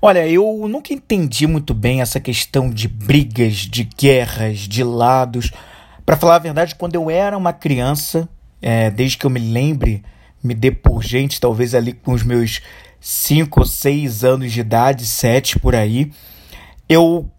[0.00, 5.50] Olha, eu nunca entendi muito bem essa questão de brigas, de guerras, de lados.
[6.04, 8.28] Para falar a verdade, quando eu era uma criança,
[8.60, 10.02] é, desde que eu me lembre,
[10.42, 12.60] me dê por gente, talvez ali com os meus
[13.00, 16.12] 5 ou 6 anos de idade, 7 por aí,
[16.88, 17.30] eu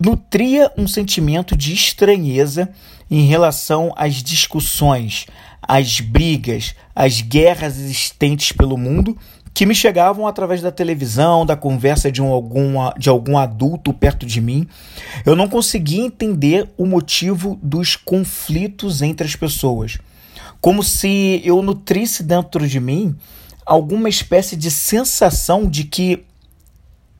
[0.00, 2.70] nutria um sentimento de estranheza
[3.10, 5.26] em relação às discussões,
[5.60, 9.16] às brigas, às guerras existentes pelo mundo
[9.54, 14.26] que me chegavam através da televisão, da conversa de, um, algum, de algum adulto perto
[14.26, 14.66] de mim.
[15.24, 19.98] Eu não conseguia entender o motivo dos conflitos entre as pessoas.
[20.60, 23.14] Como se eu nutrisse dentro de mim
[23.64, 26.24] alguma espécie de sensação de que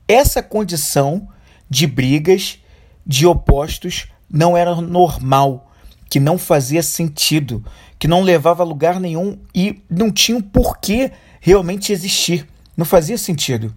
[0.05, 1.29] essa condição
[1.69, 2.59] de brigas,
[3.07, 5.71] de opostos, não era normal,
[6.09, 7.63] que não fazia sentido,
[7.97, 11.11] que não levava a lugar nenhum e não tinha um porquê
[11.45, 12.47] realmente existir.
[12.75, 13.73] Não fazia sentido.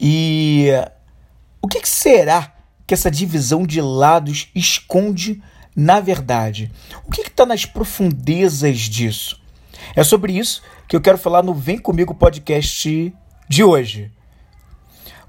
[0.00, 0.66] E
[1.62, 2.52] o que, será
[2.84, 5.40] que essa divisão de lados esconde
[5.76, 6.72] na verdade?
[7.06, 9.40] O que está nas profundezas disso?
[9.94, 13.14] É sobre isso que eu quero falar no Vem Comigo podcast
[13.48, 14.10] de hoje.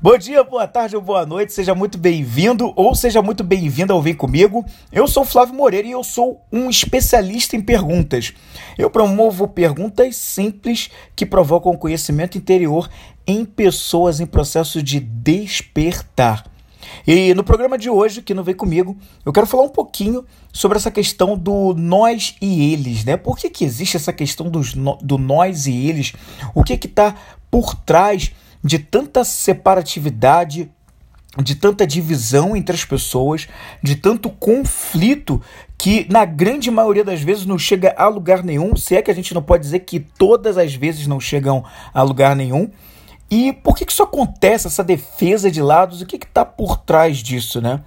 [0.04, 4.02] Bom dia, boa tarde ou boa noite, seja muito bem-vindo ou seja muito bem-vinda ao
[4.02, 4.66] Vem Comigo.
[4.92, 8.34] Eu sou Flávio Moreira e eu sou um especialista em perguntas.
[8.80, 12.90] Eu promovo perguntas simples que provocam conhecimento interior
[13.28, 16.50] em pessoas em processo de despertar.
[17.06, 20.80] E no programa de hoje, que não vem comigo, eu quero falar um pouquinho sobre
[20.80, 23.18] essa questão do nós e eles, né?
[23.18, 26.14] Por que, que existe essa questão dos, do nós e eles?
[26.56, 27.16] O que está
[27.52, 28.32] por trás
[28.64, 30.72] de tanta separatividade,
[31.42, 33.48] de tanta divisão entre as pessoas,
[33.82, 35.42] de tanto conflito
[35.78, 39.16] que na grande maioria das vezes não chega a lugar nenhum, se é que a
[39.16, 42.70] gente não pode dizer que todas as vezes não chegam a lugar nenhum.
[43.30, 46.02] E por que, que isso acontece, essa defesa de lados?
[46.02, 47.82] O que está por trás disso, né?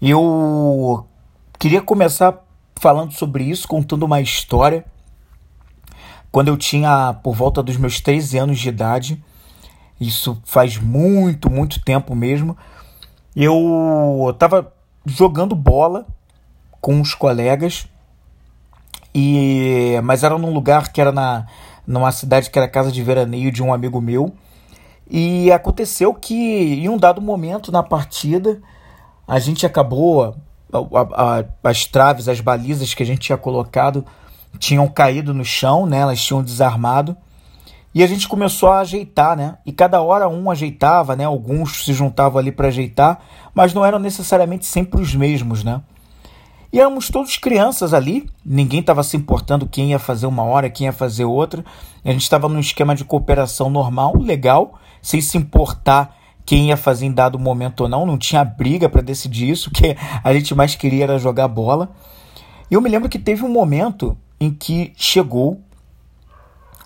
[0.00, 1.06] Eu
[1.58, 2.42] queria começar
[2.76, 4.84] falando sobre isso, contando uma história.
[6.32, 9.22] Quando eu tinha por volta dos meus 13 anos de idade,
[10.00, 12.56] isso faz muito, muito tempo mesmo.
[13.34, 14.72] Eu estava
[15.04, 16.06] jogando bola
[16.80, 17.86] com os colegas
[19.14, 21.46] e mas era num lugar que era na
[21.86, 24.32] numa cidade que era casa de veraneio de um amigo meu.
[25.08, 28.60] E aconteceu que em um dado momento na partida
[29.26, 30.36] a gente acabou
[30.72, 30.78] a,
[31.14, 34.04] a, as traves, as balizas que a gente tinha colocado
[34.58, 35.98] tinham caído no chão, né?
[35.98, 37.16] Elas tinham desarmado.
[37.96, 39.56] E a gente começou a ajeitar, né?
[39.64, 41.24] E cada hora um ajeitava, né?
[41.24, 43.20] Alguns se juntavam ali para ajeitar,
[43.54, 45.80] mas não eram necessariamente sempre os mesmos, né?
[46.70, 50.84] E éramos todos crianças ali, ninguém estava se importando quem ia fazer uma hora, quem
[50.84, 51.64] ia fazer outra.
[52.04, 56.14] A gente estava num esquema de cooperação normal, legal, sem se importar
[56.44, 59.96] quem ia fazer em dado momento ou não, não tinha briga para decidir isso, que
[60.22, 61.88] a gente mais queria era jogar bola.
[62.70, 65.62] E eu me lembro que teve um momento em que chegou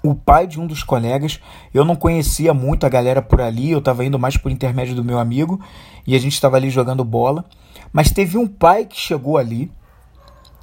[0.02, 1.40] o pai de um dos colegas.
[1.72, 5.04] Eu não conhecia muito a galera por ali, eu estava indo mais por intermédio do
[5.04, 5.60] meu amigo
[6.06, 7.44] e a gente estava ali jogando bola.
[7.92, 9.70] Mas teve um pai que chegou ali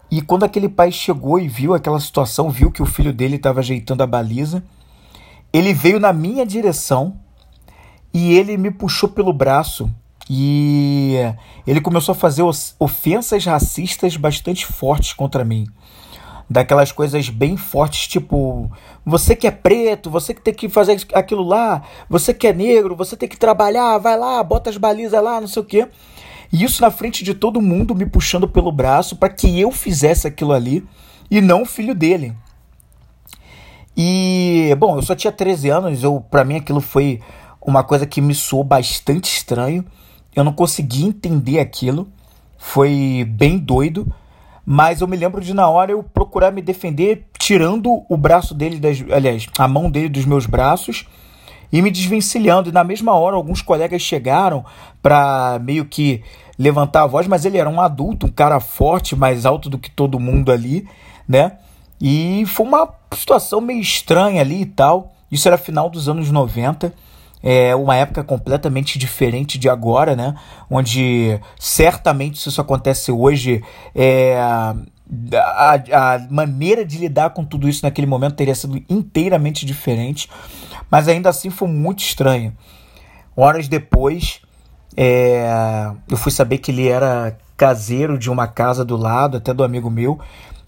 [0.10, 3.60] e quando aquele pai chegou e viu aquela situação, viu que o filho dele estava
[3.60, 4.64] ajeitando a baliza,
[5.52, 7.20] ele veio na minha direção
[8.14, 9.90] e ele me puxou pelo braço
[10.30, 11.16] e
[11.66, 12.44] ele começou a fazer
[12.80, 15.68] ofensas racistas bastante fortes contra mim
[16.50, 18.72] daquelas coisas bem fortes, tipo,
[19.06, 22.96] você que é preto, você que tem que fazer aquilo lá, você que é negro,
[22.96, 25.88] você tem que trabalhar, vai lá, bota as balizas lá, não sei o quê.
[26.52, 30.28] E isso na frente de todo mundo me puxando pelo braço para que eu fizesse
[30.28, 30.86] aquilo ali
[31.30, 32.34] e não o filho dele.
[33.96, 37.20] E, bom, eu só tinha 13 anos, eu para mim aquilo foi
[37.60, 39.84] uma coisa que me soou bastante estranho.
[40.34, 42.08] Eu não consegui entender aquilo.
[42.58, 44.08] Foi bem doido.
[44.70, 48.78] Mas eu me lembro de na hora eu procurar me defender tirando o braço dele,
[48.82, 51.08] das, aliás, a mão dele dos meus braços
[51.72, 52.68] e me desvencilhando.
[52.68, 54.66] E na mesma hora alguns colegas chegaram
[55.02, 56.22] para meio que
[56.60, 59.90] levantar a voz, mas ele era um adulto, um cara forte, mais alto do que
[59.90, 60.86] todo mundo ali,
[61.26, 61.54] né?
[62.02, 65.14] E foi uma situação meio estranha ali e tal.
[65.32, 66.94] Isso era final dos anos 90
[67.50, 70.36] é uma época completamente diferente de agora, né?
[70.70, 73.64] Onde certamente se isso acontece hoje,
[73.96, 74.76] é, a,
[75.94, 80.30] a maneira de lidar com tudo isso naquele momento teria sido inteiramente diferente,
[80.92, 82.54] mas ainda assim foi muito estranho.
[83.34, 84.42] Horas depois,
[84.98, 89.64] é, eu fui saber que ele era caseiro de uma casa do lado, até do
[89.64, 90.20] amigo meu,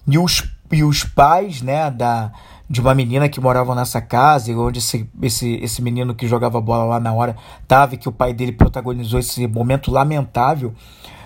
[0.08, 2.32] e os e os pais, né, da,
[2.70, 6.84] de uma menina que morava nessa casa, onde esse, esse, esse menino que jogava bola
[6.84, 10.74] lá na hora estava, que o pai dele protagonizou esse momento lamentável.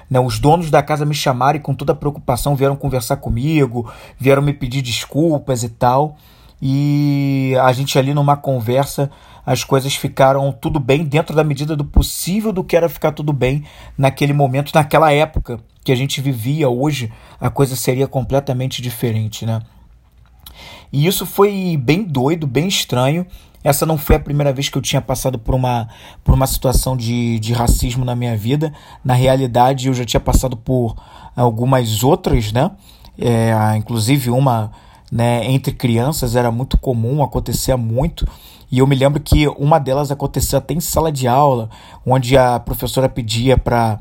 [0.09, 4.41] Né, os donos da casa me chamaram e com toda preocupação vieram conversar comigo, vieram
[4.41, 6.15] me pedir desculpas e tal.
[6.61, 9.11] E a gente ali numa conversa,
[9.45, 13.33] as coisas ficaram tudo bem dentro da medida do possível do que era ficar tudo
[13.33, 13.65] bem
[13.97, 16.69] naquele momento, naquela época que a gente vivia.
[16.69, 19.59] Hoje a coisa seria completamente diferente, né?
[20.93, 23.25] E isso foi bem doido, bem estranho.
[23.63, 25.89] Essa não foi a primeira vez que eu tinha passado por uma,
[26.23, 28.71] por uma situação de, de racismo na minha vida.
[29.03, 30.95] Na realidade, eu já tinha passado por
[31.35, 32.69] algumas outras, né?
[33.17, 34.71] É, inclusive uma
[35.11, 38.27] né, entre crianças era muito comum, acontecia muito.
[38.71, 41.71] E eu me lembro que uma delas aconteceu até em sala de aula,
[42.05, 43.99] onde a professora pedia para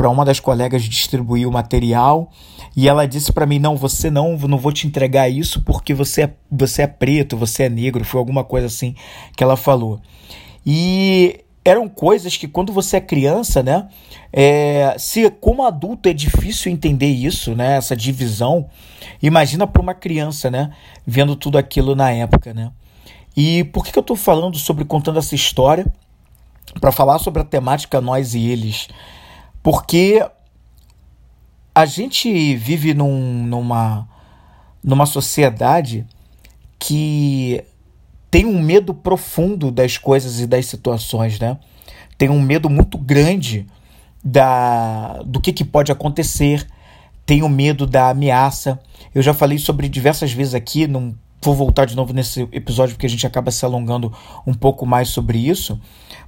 [0.00, 2.30] para uma das colegas distribuir o material
[2.74, 6.22] e ela disse para mim não você não não vou te entregar isso porque você
[6.22, 8.94] é, você é preto você é negro foi alguma coisa assim
[9.36, 10.00] que ela falou.
[10.64, 13.88] E eram coisas que quando você é criança né
[14.32, 18.70] é, se como adulto é difícil entender isso né essa divisão
[19.22, 20.70] imagina para uma criança né
[21.06, 22.70] vendo tudo aquilo na época né.
[23.36, 25.84] E por que, que eu estou falando sobre contando essa história?
[26.80, 28.88] Para falar sobre a temática nós e eles
[29.62, 30.24] porque
[31.74, 34.08] a gente vive num, numa,
[34.82, 36.06] numa sociedade
[36.78, 37.62] que
[38.30, 41.58] tem um medo profundo das coisas e das situações, né?
[42.16, 43.66] Tem um medo muito grande
[44.22, 46.66] da, do que, que pode acontecer,
[47.26, 48.78] tem o medo da ameaça.
[49.14, 53.06] Eu já falei sobre diversas vezes aqui, não vou voltar de novo nesse episódio porque
[53.06, 54.12] a gente acaba se alongando
[54.46, 55.80] um pouco mais sobre isso,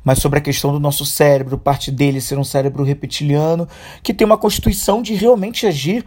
[0.04, 3.68] mas sobre a questão do nosso cérebro, parte dele ser um cérebro reptiliano,
[4.02, 6.04] que tem uma constituição de realmente agir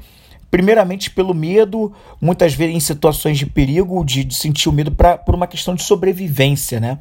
[0.50, 5.18] primeiramente pelo medo, muitas vezes em situações de perigo, de, de sentir o medo pra,
[5.18, 7.00] por uma questão de sobrevivência, né?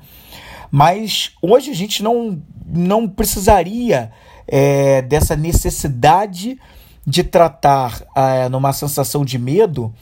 [0.70, 4.10] Mas hoje a gente não, não precisaria
[4.48, 6.58] é, dessa necessidade
[7.06, 9.94] de tratar é, numa sensação de medo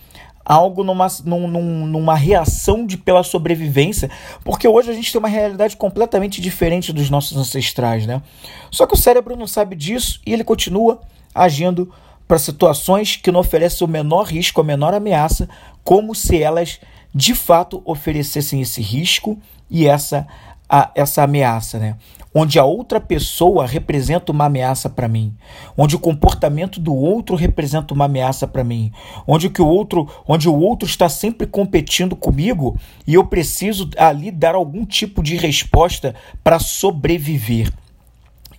[0.45, 4.11] algo numa, num, numa reação de pela sobrevivência,
[4.45, 8.23] porque hoje a gente tem uma realidade completamente diferente dos nossos ancestrais, né?
[8.71, 11.01] Só que o cérebro não sabe disso e ele continua
[11.35, 11.93] agindo
[12.27, 15.49] para situações que não oferecem o menor risco, a menor ameaça,
[15.85, 16.81] como se elas
[17.15, 19.39] de fato oferecessem esse risco
[19.71, 20.27] e essa,
[20.69, 21.97] a, essa ameaça, né?
[22.35, 25.35] Onde a outra pessoa representa uma ameaça para mim,
[25.77, 28.93] onde o comportamento do outro representa uma ameaça para mim,
[29.27, 34.31] onde que o outro, onde o outro está sempre competindo comigo e eu preciso ali
[34.31, 37.71] dar algum tipo de resposta para sobreviver.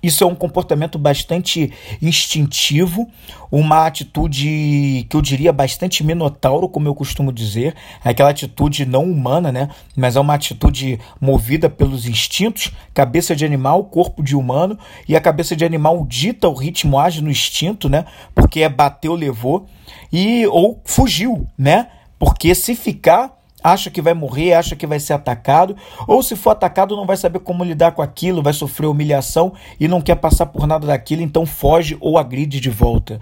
[0.03, 1.71] Isso é um comportamento bastante
[2.01, 3.09] instintivo,
[3.49, 7.73] uma atitude que eu diria bastante minotauro, como eu costumo dizer,
[8.03, 9.69] é aquela atitude não humana, né?
[9.95, 14.77] Mas é uma atitude movida pelos instintos, cabeça de animal, corpo de humano,
[15.07, 18.03] e a cabeça de animal dita o ritmo, age no instinto, né?
[18.35, 19.67] Porque é bateu, levou,
[20.11, 21.87] e ou fugiu, né?
[22.19, 23.31] Porque se ficar
[23.63, 25.75] acha que vai morrer, acha que vai ser atacado,
[26.05, 29.87] ou se for atacado não vai saber como lidar com aquilo, vai sofrer humilhação e
[29.87, 33.19] não quer passar por nada daquilo, então foge ou agride de volta.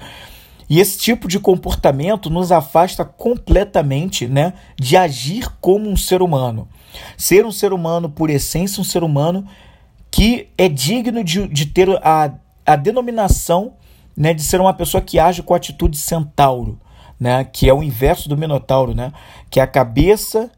[0.70, 6.68] E esse tipo de comportamento nos afasta completamente né, de agir como um ser humano.
[7.18, 9.46] Ser um ser humano, por essência, um ser humano
[10.10, 12.34] que é digno de, de ter a,
[12.66, 13.74] a denominação
[14.16, 16.80] né, de ser uma pessoa que age com atitude centauro
[17.22, 19.14] né, que é o inverso do Minotauro, né,
[19.48, 20.50] que é a cabeça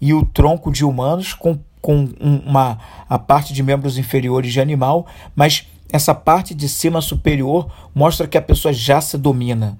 [0.00, 2.78] e o tronco de humanos com, com uma,
[3.08, 8.38] a parte de membros inferiores de animal, mas essa parte de cima superior mostra que
[8.38, 9.76] a pessoa já se domina.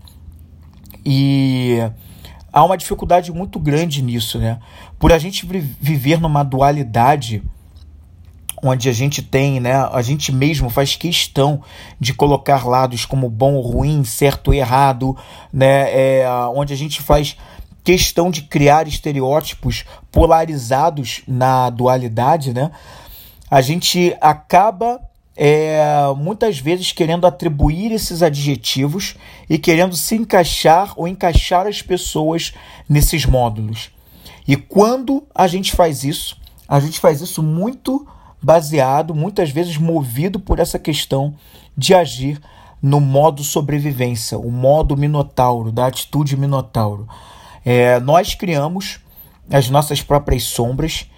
[1.07, 1.79] E
[2.53, 4.59] há uma dificuldade muito grande nisso, né?
[4.99, 7.43] Por a gente viver numa dualidade
[8.63, 11.63] onde a gente tem, né, a gente mesmo faz questão
[11.99, 15.17] de colocar lados como bom ruim, certo errado,
[15.53, 17.37] né, é, onde a gente faz
[17.83, 22.71] questão de criar estereótipos polarizados na dualidade, né,
[23.51, 25.01] a gente acaba
[25.37, 25.83] é,
[26.17, 29.17] muitas vezes querendo atribuir esses adjetivos
[29.49, 32.55] e querendo se encaixar ou encaixar as pessoas
[32.89, 33.91] nesses módulos.
[34.47, 36.37] E quando a gente faz isso,
[36.69, 38.07] a gente faz isso muito
[38.45, 41.35] baseado, muitas vezes movido por essa questão
[41.77, 42.39] de agir
[42.81, 47.09] no modo sobrevivência, o modo minotauro, da atitude minotauro.
[47.65, 49.01] É, nós criamos
[49.51, 51.09] as nossas próprias sombras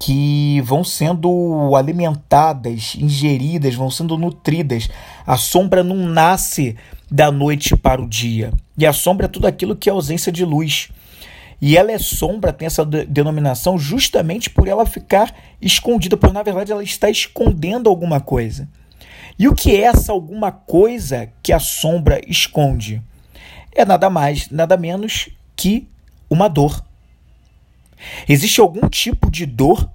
[0.00, 4.90] que vão sendo alimentadas, ingeridas, vão sendo nutridas.
[5.24, 6.76] A sombra não nasce
[7.08, 8.52] da noite para o dia.
[8.76, 10.88] E a sombra é tudo aquilo que é ausência de luz.
[11.62, 16.72] E ela é sombra, tem essa denominação justamente por ela ficar escondida, porque na verdade
[16.72, 18.68] ela está escondendo alguma coisa.
[19.38, 23.00] E o que é essa alguma coisa que a sombra esconde?
[23.70, 25.88] É nada mais, nada menos que
[26.28, 26.84] uma dor.
[28.28, 29.88] Existe algum tipo de dor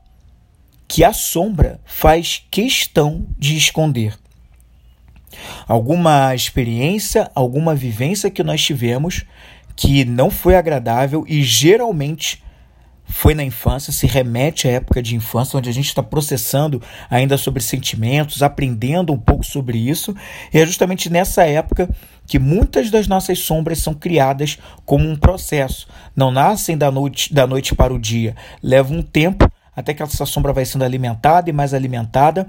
[0.87, 4.17] que a sombra faz questão de esconder.
[5.67, 9.25] Alguma experiência, alguma vivência que nós tivemos
[9.77, 12.43] que não foi agradável e geralmente
[13.05, 17.37] foi na infância, se remete à época de infância, onde a gente está processando ainda
[17.37, 20.13] sobre sentimentos, aprendendo um pouco sobre isso,
[20.53, 21.89] e é justamente nessa época
[22.25, 25.87] que muitas das nossas sombras são criadas como um processo.
[26.13, 30.25] Não nascem da noite, da noite para o dia, leva um tempo até que essa
[30.25, 32.47] sombra vai sendo alimentada e mais alimentada,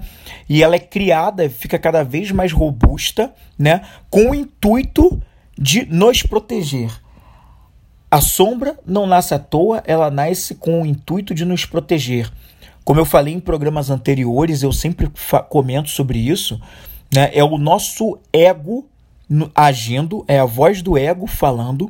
[0.49, 5.21] e ela é criada, fica cada vez mais robusta, né, com o intuito
[5.55, 6.89] de nos proteger.
[8.11, 12.31] A sombra não nasce à toa, ela nasce com o intuito de nos proteger.
[12.83, 15.11] Como eu falei em programas anteriores, eu sempre
[15.47, 16.59] comento sobre isso,
[17.13, 18.87] né, é o nosso ego
[19.53, 21.87] agindo, é a voz do ego falando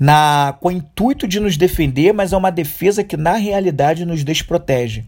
[0.00, 4.24] na com o intuito de nos defender, mas é uma defesa que na realidade nos
[4.24, 5.04] desprotege.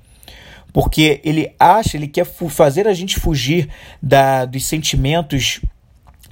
[0.71, 3.71] Porque ele acha, ele quer fazer a gente fugir
[4.03, 5.63] da, dos sentimentos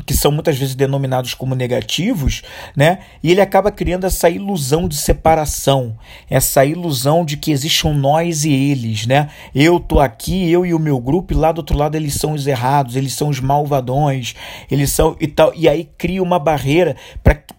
[0.06, 2.42] que são muitas vezes denominados como negativos,
[2.76, 3.00] né?
[3.22, 5.96] E ele acaba criando essa ilusão de separação,
[6.28, 9.28] essa ilusão de que existe um nós e eles, né?
[9.54, 12.32] Eu tô aqui, eu e o meu grupo, e lá do outro lado eles são
[12.32, 14.34] os errados, eles são os malvadões,
[14.70, 15.52] eles são e tal.
[15.54, 16.96] E aí cria uma barreira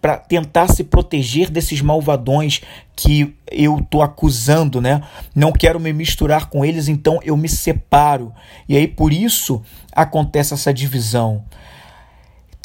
[0.00, 2.60] para tentar se proteger desses malvadões
[2.94, 5.02] que eu tô acusando, né?
[5.34, 8.32] Não quero me misturar com eles, então eu me separo.
[8.66, 9.62] E aí por isso
[9.92, 11.44] acontece essa divisão.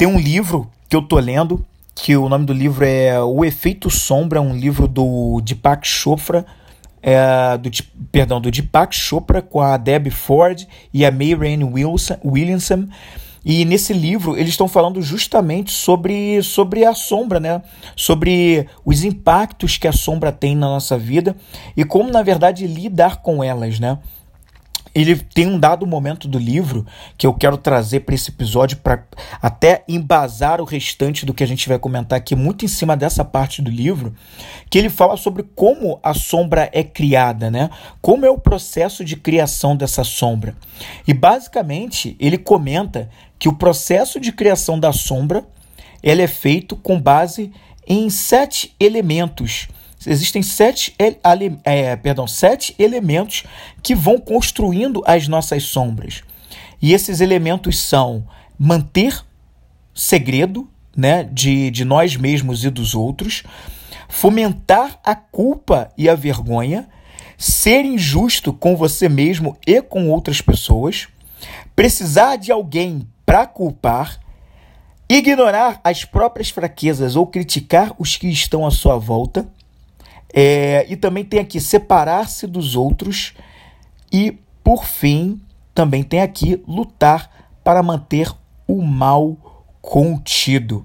[0.02, 3.88] Tem um livro que eu tô lendo, que o nome do livro é O Efeito
[3.88, 6.44] Sombra, um livro do Deepak Chopra,
[7.00, 7.70] é, do,
[8.10, 11.62] perdão, do Deepak Chopra com a Debbie Ford e a May Rain
[12.24, 12.88] Williamson.
[13.44, 17.62] E nesse livro eles estão falando justamente sobre, sobre a sombra, né?
[17.94, 21.36] Sobre os impactos que a sombra tem na nossa vida
[21.76, 24.00] e como, na verdade, lidar com elas, né?
[24.94, 29.04] Ele tem um dado momento do livro que eu quero trazer para esse episódio para
[29.40, 33.24] até embasar o restante do que a gente vai comentar aqui, muito em cima dessa
[33.24, 34.14] parte do livro,
[34.68, 37.70] que ele fala sobre como a sombra é criada, né?
[38.00, 40.54] Como é o processo de criação dessa sombra.
[41.06, 43.08] E basicamente ele comenta
[43.38, 45.44] que o processo de criação da sombra
[46.02, 47.52] ele é feito com base
[47.86, 49.68] em sete elementos
[50.06, 50.94] existem sete,
[51.64, 53.44] é, perdão, sete elementos
[53.82, 56.22] que vão construindo as nossas sombras.
[56.80, 58.26] E esses elementos são
[58.58, 59.24] manter
[59.94, 63.42] segredo né, de, de nós mesmos e dos outros,
[64.08, 66.88] fomentar a culpa e a vergonha,
[67.38, 71.08] ser injusto com você mesmo e com outras pessoas,
[71.74, 74.20] precisar de alguém para culpar,
[75.08, 79.48] ignorar as próprias fraquezas ou criticar os que estão à sua volta
[80.32, 83.34] é, e também tem aqui separar-se dos outros.
[84.12, 85.40] E, por fim,
[85.74, 87.30] também tem aqui lutar
[87.62, 88.30] para manter
[88.66, 90.84] o mal contido.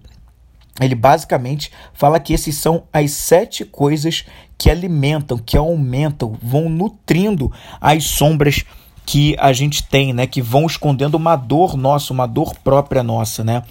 [0.80, 4.25] Ele basicamente fala que esses são as sete coisas
[4.58, 7.51] que alimentam, que aumentam, vão nutrindo
[7.82, 8.63] as sombras
[9.08, 13.42] que a gente tem, né, que vão escondendo uma dor nossa, uma dor própria nossa,
[13.42, 13.64] né?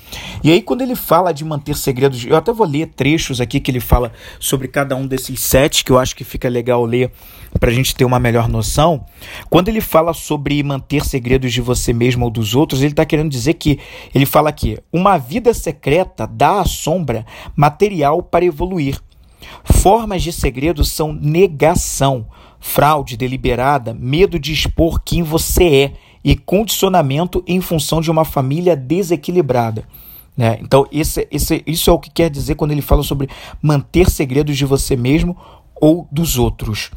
[0.42, 3.70] E aí quando ele fala de manter segredos, eu até vou ler trechos aqui que
[3.70, 7.12] ele fala sobre cada um desses sete, que eu acho que fica legal ler
[7.60, 9.04] para a gente ter uma melhor noção.
[9.50, 13.30] Quando ele fala sobre manter segredos de você mesmo ou dos outros, ele está querendo
[13.30, 13.78] dizer que
[14.14, 18.98] ele fala aqui: uma vida secreta dá à sombra material para evoluir.
[19.64, 22.26] Formas de segredo são negação
[22.60, 25.92] fraude deliberada, medo de expor quem você é
[26.24, 29.84] e condicionamento em função de uma família desequilibrada.
[30.36, 30.58] Né?
[30.60, 33.28] Então, esse, esse, isso é o que quer dizer quando ele fala sobre
[33.62, 35.36] manter segredos de você mesmo
[35.80, 36.90] ou dos outros.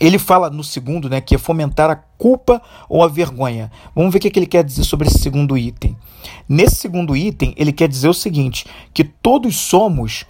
[0.00, 3.70] Ele fala no segundo, né, que é fomentar a culpa ou a vergonha.
[3.94, 5.96] Vamos ver o que ele quer dizer sobre esse segundo item.
[6.48, 10.24] Nesse segundo item, ele quer dizer o seguinte: que todos somos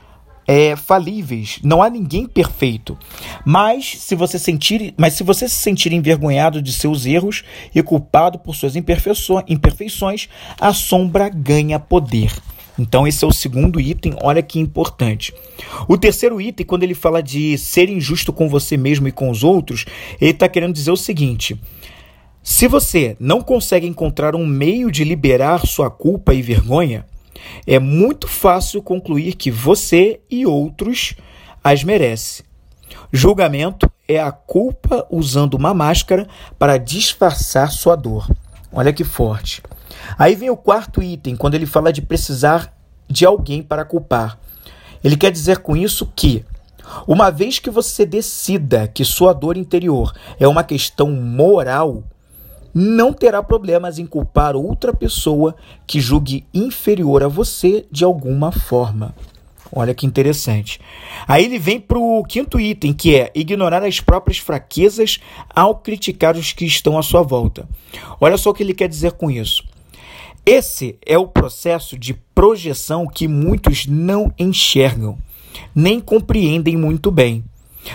[0.47, 2.99] é, falíveis, não há ninguém perfeito.
[3.45, 7.45] Mas se você sentir, mas se você se sentir envergonhado de seus erros
[7.75, 10.29] e culpado por suas imperfeições,
[10.61, 12.33] a sombra ganha poder.
[12.79, 15.35] Então esse é o segundo item, olha que importante.
[15.87, 19.45] O terceiro item, quando ele fala de ser injusto com você mesmo e com os
[19.45, 19.85] outros,
[20.21, 21.61] ele está querendo dizer o seguinte:
[22.43, 27.07] se você não consegue encontrar um meio de liberar sua culpa e vergonha,
[27.67, 31.15] é muito fácil concluir que você e outros
[31.63, 32.45] as merece.
[33.13, 36.27] Julgamento é a culpa usando uma máscara
[36.59, 38.29] para disfarçar sua dor.
[38.73, 39.63] Olha que forte.
[40.19, 42.75] Aí vem o quarto item, quando ele fala de precisar
[43.09, 44.39] de alguém para culpar.
[45.05, 46.45] Ele quer dizer com isso que,
[47.07, 52.03] uma vez que você decida que sua dor interior é uma questão moral,
[52.75, 55.55] não terá problemas em culpar outra pessoa
[55.87, 59.15] que julgue inferior a você de alguma forma.
[59.75, 60.79] Olha que interessante.
[61.27, 66.37] Aí ele vem para o quinto item, que é ignorar as próprias fraquezas ao criticar
[66.37, 67.67] os que estão à sua volta.
[68.21, 69.65] Olha só o que ele quer dizer com isso.
[70.45, 75.17] Esse é o processo de projeção que muitos não enxergam,
[75.75, 77.43] nem compreendem muito bem.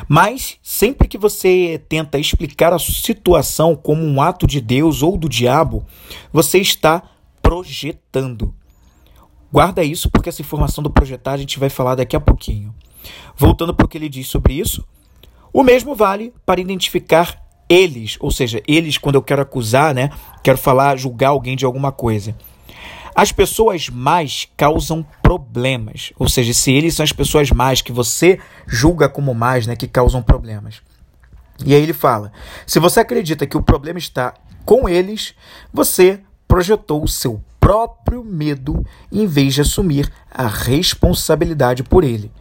[0.08, 5.30] Mas sempre que você tenta explicar a situação como um ato de Deus ou do
[5.30, 5.86] diabo,
[6.32, 7.04] você está
[7.42, 8.54] projetando.
[9.52, 12.76] Guarda isso porque essa informação do projetar a gente vai falar daqui a pouquinho.
[13.36, 14.86] Voltando para o que ele diz sobre isso,
[15.54, 20.10] o mesmo vale para identificar eles, ou seja, eles quando eu quero acusar, né,
[20.44, 22.36] quero falar, julgar alguém de alguma coisa.
[23.18, 28.40] As pessoas mais causam problemas, ou seja, se eles são as pessoas mais que você
[28.68, 30.84] julga como mais, né, que causam problemas.
[31.66, 32.32] E aí ele fala:
[32.68, 35.34] se você acredita que o problema está com eles,
[35.74, 42.32] você projetou o seu próprio medo em vez de assumir a responsabilidade por ele.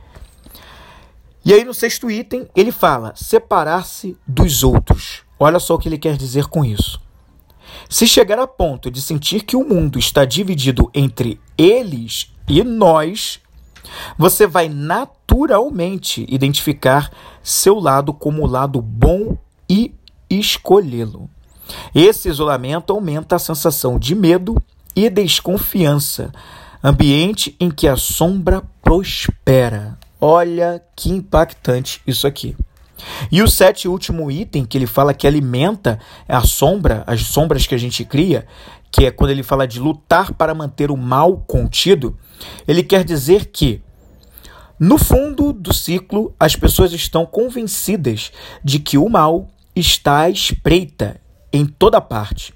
[1.42, 5.22] E aí no sexto item ele fala: separar-se dos outros.
[5.40, 7.00] Olha só o que ele quer dizer com isso.
[7.88, 13.40] Se chegar a ponto de sentir que o mundo está dividido entre eles e nós,
[14.18, 17.10] você vai naturalmente identificar
[17.42, 19.36] seu lado como o lado bom
[19.68, 19.94] e
[20.28, 21.30] escolhê-lo.
[21.94, 24.60] Esse isolamento aumenta a sensação de medo
[24.94, 26.32] e desconfiança,
[26.82, 29.98] ambiente em que a sombra prospera.
[30.20, 32.56] Olha que impactante isso aqui.
[33.30, 35.98] E o sete último item que ele fala que alimenta
[36.28, 38.46] a sombra, as sombras que a gente cria,
[38.90, 42.16] que é quando ele fala de lutar para manter o mal contido,
[42.66, 43.82] ele quer dizer que
[44.78, 48.30] no fundo do ciclo, as pessoas estão convencidas
[48.62, 51.18] de que o mal está à espreita
[51.50, 52.52] em toda parte.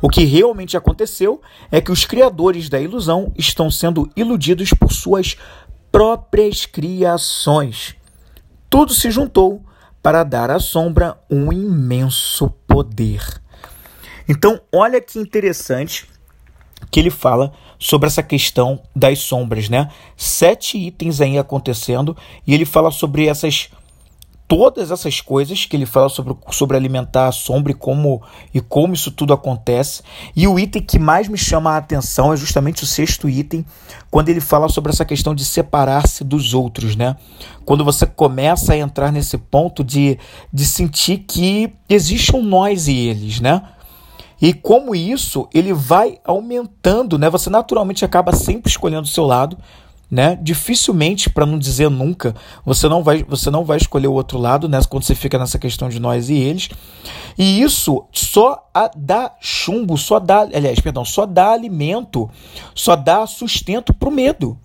[0.00, 5.36] O que realmente aconteceu é que os criadores da ilusão estão sendo iludidos por suas
[5.92, 7.94] próprias criações.
[8.70, 9.62] Tudo se juntou
[10.02, 13.22] para dar à sombra um imenso poder.
[14.28, 16.06] Então, olha que interessante
[16.90, 19.90] que ele fala sobre essa questão das sombras, né?
[20.16, 23.70] Sete itens aí acontecendo e ele fala sobre essas
[24.50, 28.20] todas essas coisas que ele fala sobre, sobre alimentar a sombra e como,
[28.52, 30.02] e como isso tudo acontece.
[30.34, 33.64] E o item que mais me chama a atenção é justamente o sexto item,
[34.10, 37.14] quando ele fala sobre essa questão de separar-se dos outros, né?
[37.64, 40.18] Quando você começa a entrar nesse ponto de,
[40.52, 43.62] de sentir que existe um nós e eles, né?
[44.42, 47.30] E como isso, ele vai aumentando, né?
[47.30, 49.56] Você naturalmente acaba sempre escolhendo o seu lado,
[50.10, 50.36] né?
[50.42, 54.68] Dificilmente, para não dizer nunca, você não vai você não vai escolher o outro lado,
[54.68, 54.80] né?
[54.88, 56.68] Quando você fica nessa questão de nós e eles.
[57.38, 62.28] E isso só dá chumbo, só dá, aliás, perdão, só dá alimento,
[62.74, 64.58] só dá sustento para o medo.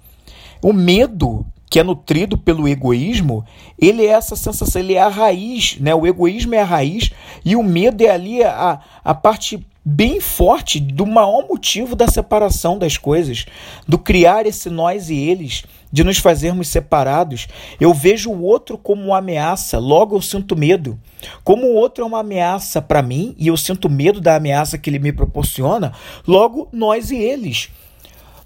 [0.62, 3.45] O medo que é nutrido pelo egoísmo,
[3.77, 5.93] ele é essa sensação, ele é a raiz, né?
[5.93, 7.12] O egoísmo é a raiz
[7.43, 12.80] e o medo é ali a, a parte bem forte do maior motivo da separação
[12.80, 13.45] das coisas,
[13.88, 17.48] do criar esse nós e eles, de nos fazermos separados.
[17.80, 21.00] Eu vejo o outro como uma ameaça, logo eu sinto medo.
[21.43, 24.89] Como o outro é uma ameaça para mim e eu sinto medo da ameaça que
[24.89, 25.93] ele me proporciona,
[26.28, 27.69] logo nós e eles.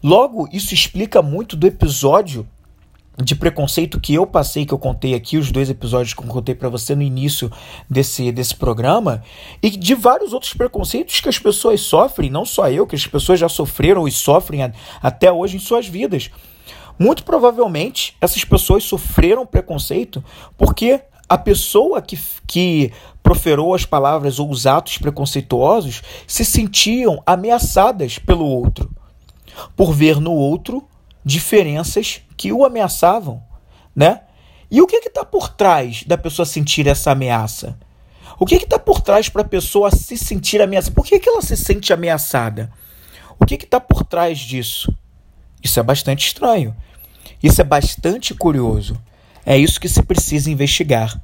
[0.03, 2.45] Logo, isso explica muito do episódio
[3.23, 6.55] de preconceito que eu passei, que eu contei aqui, os dois episódios que eu contei
[6.55, 7.51] para você no início
[7.89, 9.23] desse, desse programa,
[9.61, 13.39] e de vários outros preconceitos que as pessoas sofrem, não só eu, que as pessoas
[13.39, 16.29] já sofreram e sofrem a, até hoje em suas vidas.
[16.97, 20.23] Muito provavelmente essas pessoas sofreram preconceito
[20.57, 28.17] porque a pessoa que, que proferou as palavras ou os atos preconceituosos se sentiam ameaçadas
[28.17, 28.89] pelo outro,
[29.75, 30.83] por ver no outro
[31.29, 33.43] diferenças que o ameaçavam,
[33.95, 34.21] né?
[34.71, 37.77] E o que está por trás da pessoa sentir essa ameaça?
[38.39, 40.95] O que está por trás para a pessoa se sentir ameaçada?
[40.95, 42.71] Por que, que ela se sente ameaçada?
[43.39, 44.93] O que está por trás disso?
[45.63, 46.75] Isso é bastante estranho.
[47.43, 48.99] Isso é bastante curioso.
[49.45, 51.21] É isso que se precisa investigar.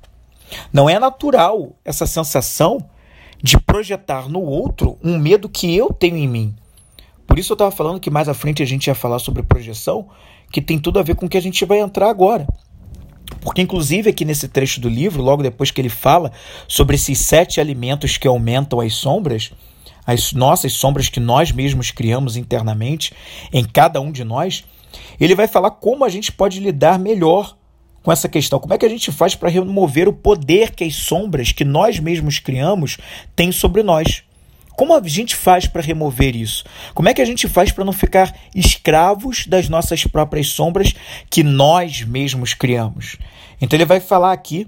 [0.72, 2.89] Não é natural essa sensação
[3.41, 6.56] de projetar no outro um medo que eu tenho em mim.
[7.36, 10.08] Por isso eu estava falando que mais à frente a gente ia falar sobre projeção,
[10.50, 12.48] que tem tudo a ver com o que a gente vai entrar agora.
[13.41, 16.32] Porque, inclusive, aqui nesse trecho do livro, logo depois que ele fala
[16.65, 19.52] sobre esses sete alimentos que aumentam as sombras,
[20.08, 23.12] as nossas sombras que nós mesmos criamos internamente,
[23.52, 24.63] em cada um de nós,
[25.19, 27.58] ele vai falar como a gente pode lidar melhor
[28.02, 28.62] com essa questão.
[28.62, 32.00] Como é que a gente faz para remover o poder que as sombras que nós
[32.00, 32.98] mesmos criamos
[33.36, 34.24] têm sobre nós?
[34.75, 36.63] Como a gente faz para remover isso?
[36.93, 40.93] Como é que a gente faz para não ficar escravos das nossas próprias sombras
[41.29, 43.17] que nós mesmos criamos?
[43.61, 44.67] Então ele vai falar aqui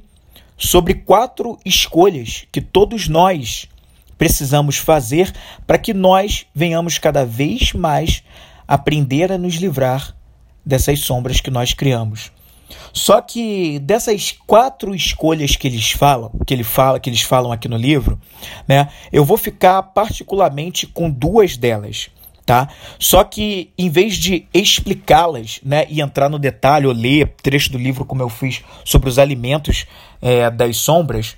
[0.57, 3.67] sobre quatro escolhas que todos nós
[4.17, 5.31] precisamos fazer
[5.65, 8.23] para que nós venhamos cada vez mais
[8.67, 10.15] aprender a nos livrar
[10.65, 12.31] dessas sombras que nós criamos.
[12.93, 17.67] Só que dessas quatro escolhas que eles falam, que ele fala, que eles falam aqui
[17.67, 18.19] no livro,
[18.67, 22.09] né, eu vou ficar particularmente com duas delas,
[22.45, 22.69] tá?
[22.99, 27.77] Só que em vez de explicá-las, né, e entrar no detalhe ou ler trecho do
[27.77, 29.85] livro como eu fiz sobre os alimentos
[30.21, 31.35] é, das sombras,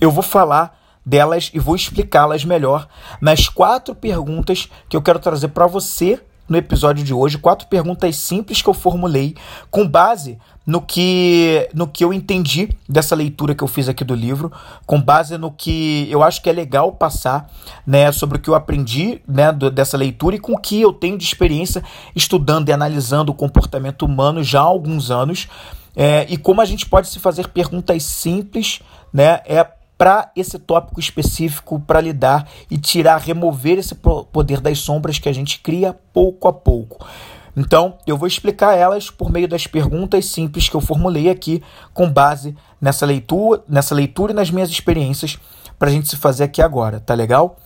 [0.00, 2.86] eu vou falar delas e vou explicá-las melhor
[3.20, 7.38] nas quatro perguntas que eu quero trazer para você no episódio de hoje.
[7.38, 9.36] Quatro perguntas simples que eu formulei
[9.70, 10.36] com base
[10.66, 14.52] no que, no que eu entendi dessa leitura que eu fiz aqui do livro,
[14.84, 17.50] com base no que eu acho que é legal passar,
[17.86, 20.92] né, sobre o que eu aprendi, né, do, dessa leitura e com o que eu
[20.92, 21.82] tenho de experiência
[22.14, 25.48] estudando e analisando o comportamento humano já há alguns anos,
[25.96, 28.80] é, e como a gente pode se fazer perguntas simples,
[29.12, 29.66] né, é
[30.00, 35.32] para esse tópico específico para lidar e tirar, remover esse poder das sombras que a
[35.32, 37.06] gente cria pouco a pouco.
[37.54, 42.10] Então, eu vou explicar elas por meio das perguntas simples que eu formulei aqui, com
[42.10, 45.36] base nessa leitura, nessa leitura e nas minhas experiências,
[45.78, 47.58] para a gente se fazer aqui agora, tá legal?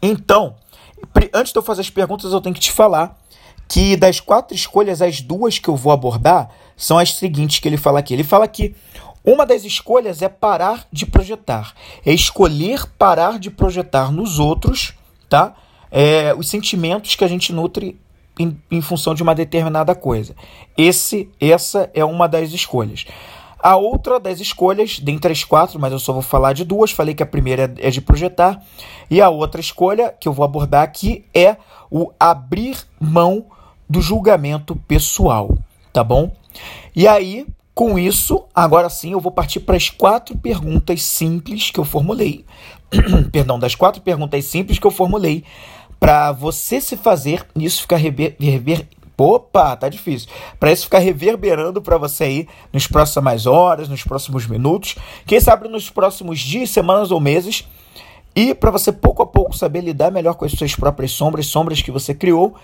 [0.00, 0.54] Então,
[1.34, 3.18] antes de eu fazer as perguntas, eu tenho que te falar
[3.66, 7.76] que das quatro escolhas, as duas que eu vou abordar são as seguintes que ele
[7.76, 8.14] fala aqui.
[8.14, 8.76] Ele fala que
[9.24, 14.94] uma das escolhas é parar de projetar, é escolher parar de projetar nos outros,
[15.28, 15.54] tá?
[15.90, 17.98] É, os sentimentos que a gente nutre
[18.38, 20.34] em, em função de uma determinada coisa.
[20.76, 23.04] Esse, essa é uma das escolhas.
[23.58, 27.14] A outra das escolhas, dentre as quatro, mas eu só vou falar de duas, falei
[27.14, 28.62] que a primeira é de projetar,
[29.10, 31.56] e a outra escolha que eu vou abordar aqui é
[31.90, 33.44] o abrir mão
[33.86, 35.58] do julgamento pessoal,
[35.92, 36.32] tá bom?
[36.96, 37.46] E aí,
[37.80, 42.44] com isso, agora sim eu vou partir para as quatro perguntas simples que eu formulei.
[43.32, 45.44] Perdão, das quatro perguntas simples que eu formulei
[45.98, 50.28] para você se fazer isso ficar rever, rever Opa, tá difícil.
[50.58, 55.66] Para isso ficar reverberando para você aí nos próximas horas, nos próximos minutos, quem sabe
[55.66, 57.66] nos próximos dias, semanas ou meses,
[58.36, 61.80] e para você pouco a pouco saber lidar melhor com as suas próprias sombras, sombras
[61.80, 62.54] que você criou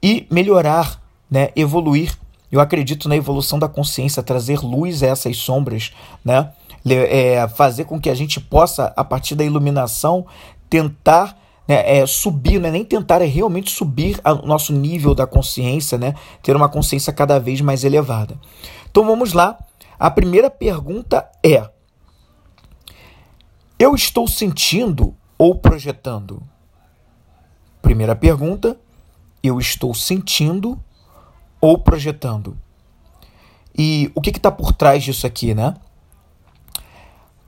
[0.00, 2.16] e melhorar, né, evoluir
[2.54, 5.92] eu acredito na evolução da consciência, trazer luz a essas sombras,
[6.24, 6.52] né?
[6.86, 10.24] É, fazer com que a gente possa, a partir da iluminação,
[10.70, 11.36] tentar
[11.66, 15.98] né, é, subir, não é nem tentar, é realmente subir o nosso nível da consciência,
[15.98, 16.14] né?
[16.44, 18.38] Ter uma consciência cada vez mais elevada.
[18.88, 19.58] Então vamos lá.
[19.98, 21.68] A primeira pergunta é:
[23.76, 26.40] Eu estou sentindo ou projetando?
[27.82, 28.78] Primeira pergunta:
[29.42, 30.78] Eu estou sentindo
[31.64, 32.58] ou projetando.
[33.76, 35.74] E o que está por trás disso aqui, né?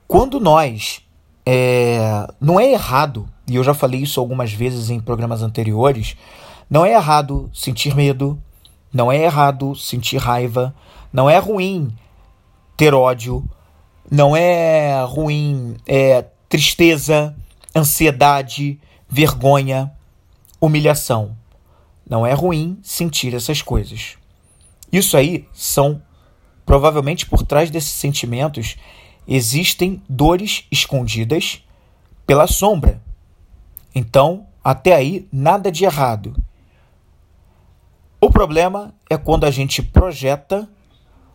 [0.08, 1.02] Quando nós.
[1.48, 6.16] É, não é errado, e eu já falei isso algumas vezes em programas anteriores,
[6.68, 8.36] não é errado sentir medo,
[8.92, 10.74] não é errado sentir raiva,
[11.12, 11.96] não é ruim
[12.76, 13.48] ter ódio,
[14.10, 17.32] não é ruim é, tristeza,
[17.76, 19.92] ansiedade, vergonha,
[20.60, 21.36] humilhação.
[22.08, 24.16] Não é ruim sentir essas coisas.
[24.92, 26.00] Isso aí são
[26.64, 28.76] provavelmente por trás desses sentimentos
[29.26, 31.62] existem dores escondidas
[32.26, 33.02] pela sombra.
[33.94, 36.36] Então, até aí, nada de errado.
[38.20, 40.68] O problema é quando a gente projeta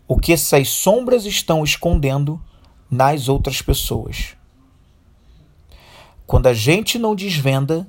[0.08, 2.42] o que essas sombras estão escondendo
[2.90, 4.36] nas outras pessoas.
[6.28, 7.88] Quando a gente não desvenda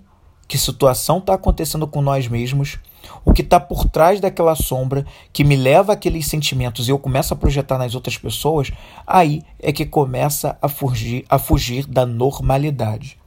[0.52, 2.78] que situação está acontecendo com nós mesmos,
[3.24, 7.32] o que está por trás daquela sombra que me leva àqueles sentimentos e eu começo
[7.32, 8.70] a projetar nas outras pessoas,
[9.06, 13.18] aí é que começa a fugir, a fugir da normalidade.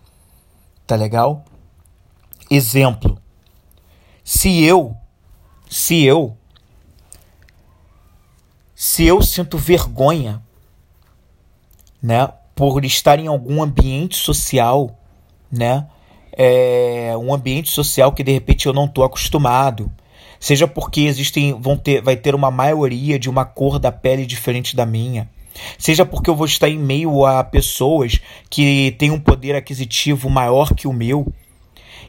[0.85, 1.43] Tá legal?
[2.47, 3.17] Exemplo.
[4.23, 4.95] Se eu,
[5.67, 6.37] se eu,
[8.75, 10.43] se eu sinto vergonha,
[11.99, 14.95] né, por estar em algum ambiente social,
[15.51, 15.89] né,
[16.37, 19.91] é, um ambiente social que de repente eu não estou acostumado,
[20.39, 24.75] seja porque existem vão ter vai ter uma maioria de uma cor da pele diferente
[24.75, 25.29] da minha,
[25.77, 28.19] seja porque eu vou estar em meio a pessoas
[28.49, 31.31] que têm um poder aquisitivo maior que o meu.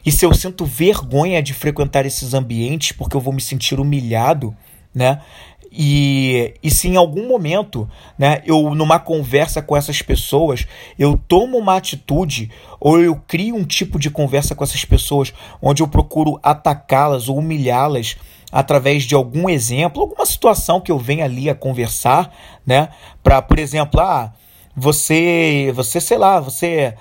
[0.05, 4.55] E se eu sinto vergonha de frequentar esses ambientes porque eu vou me sentir humilhado,
[4.93, 5.21] né?
[5.71, 10.65] E, e se em algum momento, né, eu numa conversa com essas pessoas,
[10.97, 12.49] eu tomo uma atitude
[12.79, 17.37] ou eu crio um tipo de conversa com essas pessoas onde eu procuro atacá-las ou
[17.37, 18.17] humilhá-las
[18.51, 22.33] através de algum exemplo, alguma situação que eu venha ali a conversar,
[22.65, 22.89] né?
[23.21, 24.33] Para, por exemplo, ah,
[24.75, 26.93] você, você, sei lá, você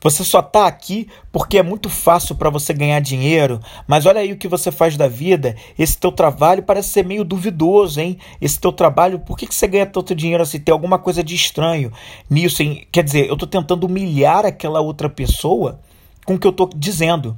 [0.00, 4.32] você só está aqui porque é muito fácil para você ganhar dinheiro, mas olha aí
[4.32, 5.56] o que você faz da vida.
[5.78, 8.18] Esse teu trabalho parece ser meio duvidoso, hein?
[8.40, 10.60] Esse teu trabalho, por que, que você ganha tanto dinheiro assim?
[10.60, 11.92] Tem alguma coisa de estranho
[12.30, 12.86] nisso, hein?
[12.92, 15.80] Quer dizer, eu estou tentando humilhar aquela outra pessoa
[16.24, 17.36] com o que eu estou dizendo.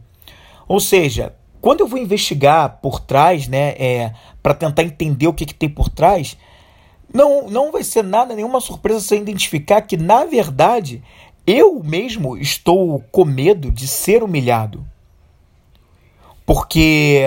[0.68, 5.46] Ou seja, quando eu vou investigar por trás, né, é, para tentar entender o que,
[5.46, 6.37] que tem por trás,
[7.12, 11.03] não, não vai ser nada, nenhuma surpresa você identificar que, na verdade,
[11.46, 14.87] eu mesmo estou com medo de ser humilhado.
[16.44, 17.22] Porque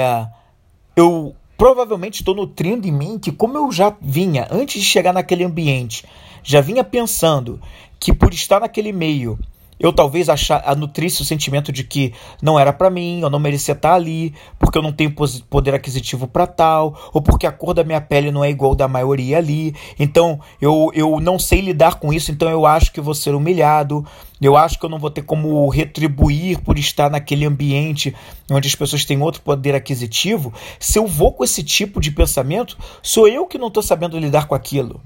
[0.95, 5.43] eu provavelmente estou nutrindo em mim que, como eu já vinha, antes de chegar naquele
[5.43, 6.05] ambiente,
[6.43, 7.61] já vinha pensando
[7.99, 9.39] que por estar naquele meio
[9.83, 13.73] eu talvez achar, nutrisse o sentimento de que não era para mim, eu não merecia
[13.73, 15.13] estar ali, porque eu não tenho
[15.49, 18.87] poder aquisitivo para tal, ou porque a cor da minha pele não é igual da
[18.87, 19.75] maioria ali.
[19.99, 24.05] Então eu, eu não sei lidar com isso, então eu acho que vou ser humilhado.
[24.41, 28.15] Eu acho que eu não vou ter como retribuir por estar naquele ambiente
[28.49, 30.53] onde as pessoas têm outro poder aquisitivo.
[30.79, 34.47] Se eu vou com esse tipo de pensamento, sou eu que não estou sabendo lidar
[34.47, 35.01] com aquilo.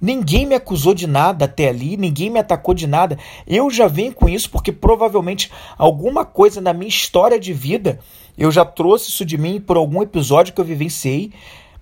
[0.00, 3.18] Ninguém me acusou de nada até ali, ninguém me atacou de nada.
[3.46, 8.00] Eu já venho com isso porque provavelmente alguma coisa na minha história de vida
[8.38, 11.30] eu já trouxe isso de mim por algum episódio que eu vivenciei,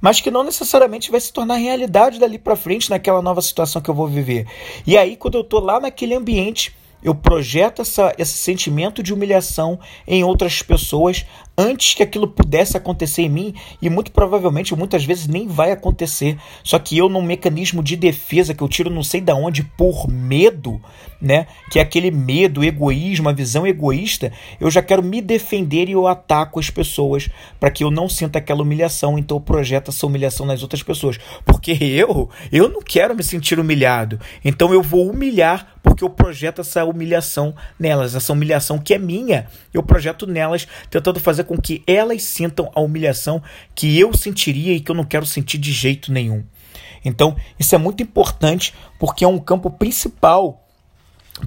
[0.00, 3.88] mas que não necessariamente vai se tornar realidade dali para frente naquela nova situação que
[3.88, 4.46] eu vou viver.
[4.84, 9.78] E aí quando eu tô lá naquele ambiente, eu projeto essa, esse sentimento de humilhação
[10.06, 11.24] em outras pessoas
[11.58, 16.38] antes que aquilo pudesse acontecer em mim e muito provavelmente muitas vezes nem vai acontecer.
[16.62, 20.08] Só que eu num mecanismo de defesa que eu tiro não sei da onde por
[20.08, 20.80] medo,
[21.20, 25.92] né, que é aquele medo, egoísmo, a visão egoísta, eu já quero me defender e
[25.92, 30.06] eu ataco as pessoas para que eu não sinta aquela humilhação, então eu projeto essa
[30.06, 34.20] humilhação nas outras pessoas, porque eu, eu não quero me sentir humilhado.
[34.44, 39.48] Então eu vou humilhar porque eu projeto essa humilhação nelas, essa humilhação que é minha,
[39.74, 43.42] eu projeto nelas, tentando fazer com que elas sintam a humilhação
[43.74, 46.44] que eu sentiria e que eu não quero sentir de jeito nenhum.
[47.04, 50.64] Então, isso é muito importante porque é um campo principal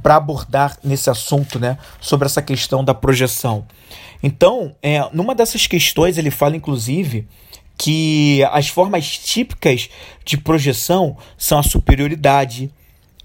[0.03, 3.65] para abordar nesse assunto, né, sobre essa questão da projeção.
[4.21, 7.25] Então, é, numa dessas questões ele fala inclusive
[7.77, 9.89] que as formas típicas
[10.25, 12.69] de projeção são a superioridade,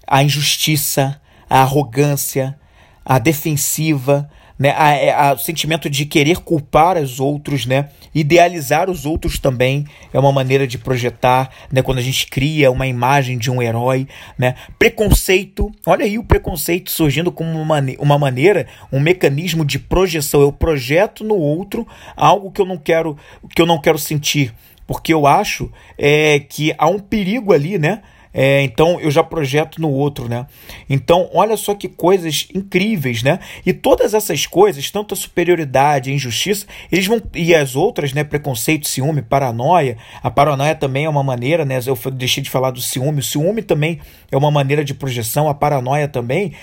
[0.07, 2.57] a injustiça, a arrogância,
[3.05, 8.89] a defensiva, né, a, é, a, o sentimento de querer culpar os outros, né, idealizar
[8.89, 13.37] os outros também é uma maneira de projetar, né, quando a gente cria uma imagem
[13.37, 18.99] de um herói, né, preconceito, olha aí o preconceito surgindo como uma, uma maneira, um
[18.99, 23.15] mecanismo de projeção, eu projeto no outro algo que eu não quero,
[23.55, 24.53] que eu não quero sentir,
[24.87, 28.01] porque eu acho é, que há um perigo ali, né,
[28.33, 30.45] é, então eu já projeto no outro, né?
[30.89, 33.39] Então, olha só que coisas incríveis, né?
[33.65, 37.21] E todas essas coisas, tanto a superioridade, a injustiça, eles vão.
[37.33, 38.23] E as outras, né?
[38.23, 39.97] Preconceito, ciúme, paranoia.
[40.21, 41.79] A paranoia também é uma maneira, né?
[41.85, 43.19] Eu deixei de falar do ciúme.
[43.19, 43.99] O ciúme também
[44.31, 46.53] é uma maneira de projeção, a paranoia também.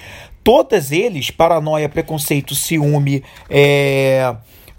[0.42, 4.34] Todas eles, paranoia, preconceito, ciúme, é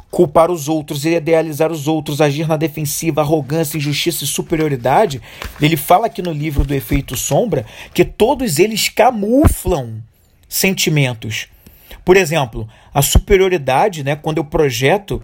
[0.09, 5.21] culpar os outros, idealizar os outros, agir na defensiva, arrogância, injustiça e superioridade,
[5.61, 10.01] ele fala aqui no livro do Efeito Sombra que todos eles camuflam
[10.47, 11.47] sentimentos.
[12.03, 15.21] Por exemplo, a superioridade, né, quando eu projeto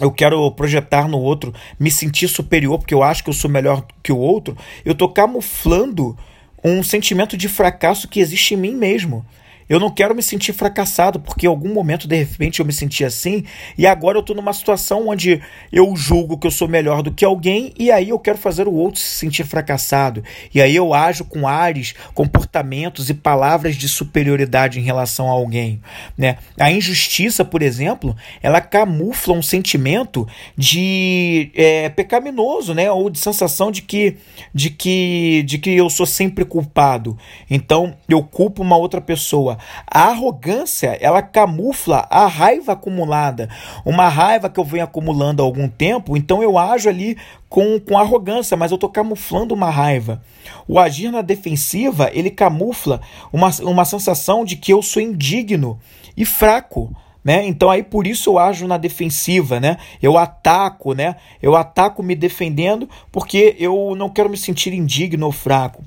[0.00, 3.84] eu quero projetar no outro, me sentir superior porque eu acho que eu sou melhor
[4.02, 6.16] que o outro, eu estou camuflando
[6.64, 9.24] um sentimento de fracasso que existe em mim mesmo.
[9.70, 13.04] Eu não quero me sentir fracassado, porque em algum momento, de repente, eu me senti
[13.04, 13.44] assim,
[13.78, 15.40] e agora eu estou numa situação onde
[15.72, 18.74] eu julgo que eu sou melhor do que alguém, e aí eu quero fazer o
[18.74, 20.24] outro se sentir fracassado.
[20.52, 25.80] E aí eu ajo com ares, comportamentos e palavras de superioridade em relação a alguém.
[26.18, 26.38] Né?
[26.58, 32.90] A injustiça, por exemplo, ela camufla um sentimento de é, pecaminoso, né?
[32.90, 34.16] ou de sensação de que,
[34.52, 37.16] de, que, de que eu sou sempre culpado.
[37.48, 43.48] Então eu culpo uma outra pessoa A arrogância, ela camufla a raiva acumulada.
[43.84, 47.16] Uma raiva que eu venho acumulando há algum tempo, então eu ajo ali
[47.48, 50.22] com, com arrogância, mas eu estou camuflando uma raiva.
[50.66, 53.00] O agir na defensiva, ele camufla
[53.32, 55.78] uma, uma sensação de que eu sou indigno
[56.16, 56.94] e fraco.
[57.22, 57.46] Né?
[57.46, 59.76] Então aí por isso eu ajo na defensiva, né?
[60.00, 61.16] Eu ataco, né?
[61.42, 65.84] Eu ataco me defendendo porque eu não quero me sentir indigno ou fraco.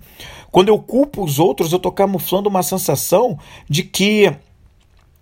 [0.53, 4.31] Quando eu culpo os outros, eu estou camuflando uma sensação de que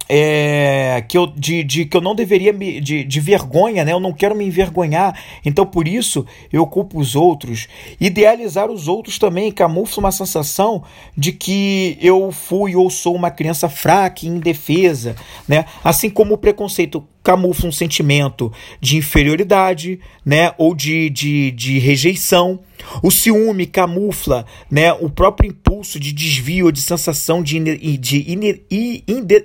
[0.10, 2.82] é, que, eu, de, de, que eu não deveria me.
[2.82, 3.94] De, de vergonha, né?
[3.94, 5.18] Eu não quero me envergonhar.
[5.46, 7.70] Então, por isso, eu culpo os outros.
[7.98, 10.84] Idealizar os outros também camufla uma sensação
[11.16, 15.16] de que eu fui ou sou uma criança fraca e indefesa,
[15.48, 15.64] né?
[15.82, 22.60] Assim como o preconceito camufla um sentimento de inferioridade, né, ou de, de, de rejeição.
[23.04, 27.60] O ciúme camufla né, o próprio impulso de desvio, de sensação de,
[27.98, 28.26] de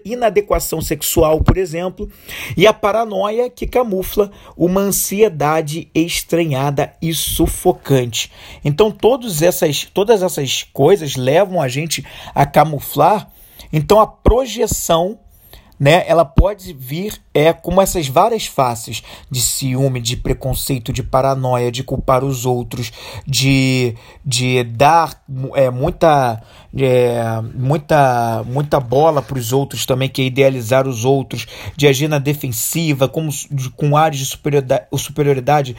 [0.05, 2.09] inadequação sexual, por exemplo.
[2.57, 8.33] E a paranoia que camufla uma ansiedade estranhada e sufocante.
[8.65, 13.31] Então, todas essas, todas essas coisas levam a gente a camuflar
[13.73, 15.19] então a projeção
[15.79, 21.71] né, ela pode vir é como essas várias faces de ciúme, de preconceito, de paranoia,
[21.71, 22.91] de culpar os outros,
[23.27, 25.23] de, de dar
[25.55, 26.43] é, muita,
[26.75, 32.09] é, muita, muita bola para os outros também, que é idealizar os outros, de agir
[32.09, 35.77] na defensiva, como, de, com áreas de superioridade, superioridade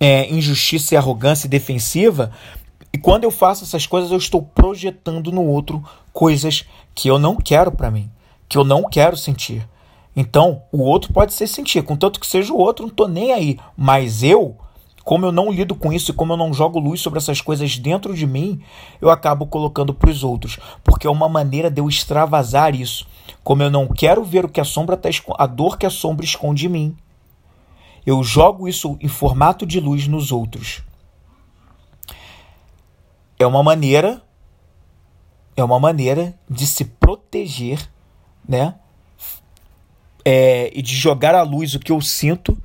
[0.00, 2.30] é, injustiça e arrogância defensiva.
[2.92, 7.36] E quando eu faço essas coisas, eu estou projetando no outro coisas que eu não
[7.36, 8.08] quero para mim
[8.54, 9.68] que eu não quero sentir.
[10.14, 13.58] Então, o outro pode ser sentir, contanto que seja o outro, não tô nem aí.
[13.76, 14.56] Mas eu,
[15.02, 17.76] como eu não lido com isso e como eu não jogo luz sobre essas coisas
[17.76, 18.60] dentro de mim,
[19.00, 23.08] eu acabo colocando para os outros, porque é uma maneira de eu extravasar isso.
[23.42, 26.24] Como eu não quero ver o que a sombra tá a dor que a sombra
[26.24, 26.96] esconde em mim,
[28.06, 30.80] eu jogo isso em formato de luz nos outros.
[33.36, 34.22] É uma maneira
[35.56, 37.92] é uma maneira de se proteger
[38.48, 38.74] né?
[40.24, 42.56] É, e de jogar à luz o que eu sinto,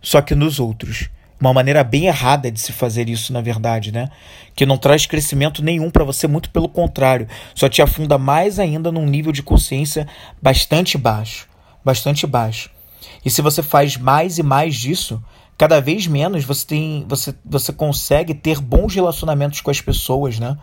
[0.00, 1.08] só que nos outros.
[1.40, 4.10] Uma maneira bem errada de se fazer isso, na verdade, né?
[4.54, 8.92] Que não traz crescimento nenhum para você, muito pelo contrário, só te afunda mais ainda
[8.92, 10.06] num nível de consciência
[10.40, 11.48] bastante baixo,
[11.84, 12.70] bastante baixo.
[13.24, 15.20] E se você faz mais e mais disso,
[15.58, 20.56] cada vez menos você tem, você, você consegue ter bons relacionamentos com as pessoas, né?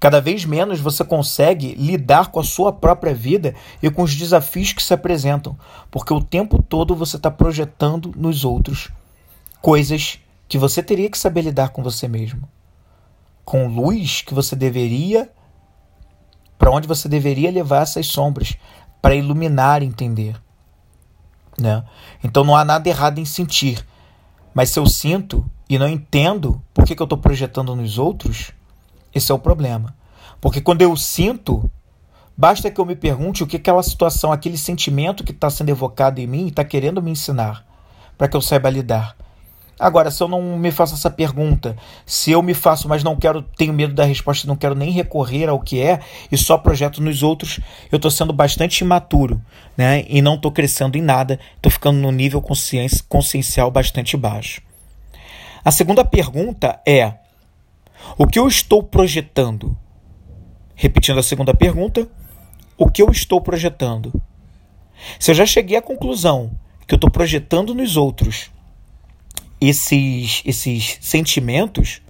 [0.00, 4.72] Cada vez menos você consegue lidar com a sua própria vida e com os desafios
[4.72, 5.56] que se apresentam,
[5.90, 8.90] porque o tempo todo você está projetando nos outros
[9.62, 12.48] coisas que você teria que saber lidar com você mesmo.
[13.44, 15.30] Com luz que você deveria.
[16.58, 18.56] Para onde você deveria levar essas sombras,
[19.02, 20.40] para iluminar entender.
[21.58, 21.84] Né?
[22.22, 23.84] Então não há nada errado em sentir.
[24.54, 28.52] Mas se eu sinto e não entendo por que, que eu estou projetando nos outros,
[29.14, 29.94] esse é o problema.
[30.40, 31.70] Porque quando eu sinto,
[32.36, 36.20] basta que eu me pergunte o que aquela situação, aquele sentimento que está sendo evocado
[36.20, 37.64] em mim está querendo me ensinar,
[38.18, 39.16] para que eu saiba lidar.
[39.78, 43.42] Agora, se eu não me faço essa pergunta, se eu me faço, mas não quero,
[43.42, 45.98] tenho medo da resposta, não quero nem recorrer ao que é
[46.30, 47.58] e só projeto nos outros,
[47.90, 49.40] eu estou sendo bastante imaturo,
[49.76, 50.04] né?
[50.08, 52.40] E não estou crescendo em nada, estou ficando num nível
[53.08, 54.62] consciencial bastante baixo.
[55.64, 57.14] A segunda pergunta é:
[58.16, 59.76] o que eu estou projetando?
[60.74, 62.08] Repetindo a segunda pergunta,
[62.76, 64.12] o que eu estou projetando?
[65.18, 66.50] Se eu já cheguei à conclusão
[66.86, 68.50] que eu estou projetando nos outros
[69.60, 72.02] esses, esses sentimentos,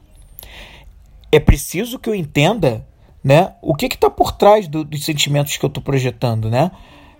[1.30, 2.86] é preciso que eu entenda
[3.22, 6.50] né, o que está por trás do, dos sentimentos que eu estou projetando.
[6.50, 6.70] Né?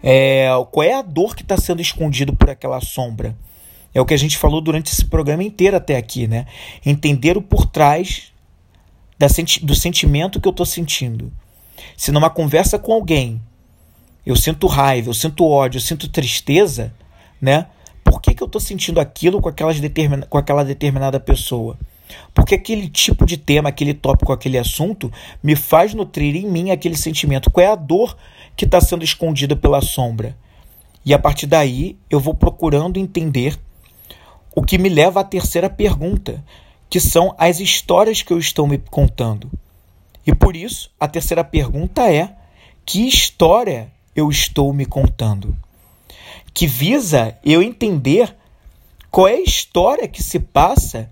[0.03, 3.37] É, qual é a dor que está sendo escondido por aquela sombra?
[3.94, 6.27] É o que a gente falou durante esse programa inteiro até aqui.
[6.27, 6.46] Né?
[6.85, 8.34] Entender o por trás
[9.18, 9.27] da,
[9.62, 11.33] do sentimento que eu estou sentindo.
[11.96, 13.40] Se numa conversa com alguém
[14.24, 16.94] eu sinto raiva, eu sinto ódio, eu sinto tristeza,
[17.40, 17.66] né?
[18.03, 21.79] Por que, que eu estou sentindo aquilo com, aquelas determina, com aquela determinada pessoa?
[22.33, 25.12] Porque aquele tipo de tema, aquele tópico, aquele assunto
[25.43, 27.51] me faz nutrir em mim aquele sentimento.
[27.51, 28.16] Qual é a dor
[28.57, 30.36] que está sendo escondida pela sombra?
[31.05, 33.59] E a partir daí eu vou procurando entender
[34.55, 36.45] o que me leva à terceira pergunta,
[36.95, 39.51] que são as histórias que eu estou me contando.
[40.24, 42.32] E por isso, a terceira pergunta é:
[42.86, 45.57] que história eu estou me contando?
[46.55, 48.32] Que visa eu entender
[49.11, 51.11] qual é a história que se passa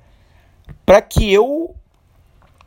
[0.87, 1.75] para que eu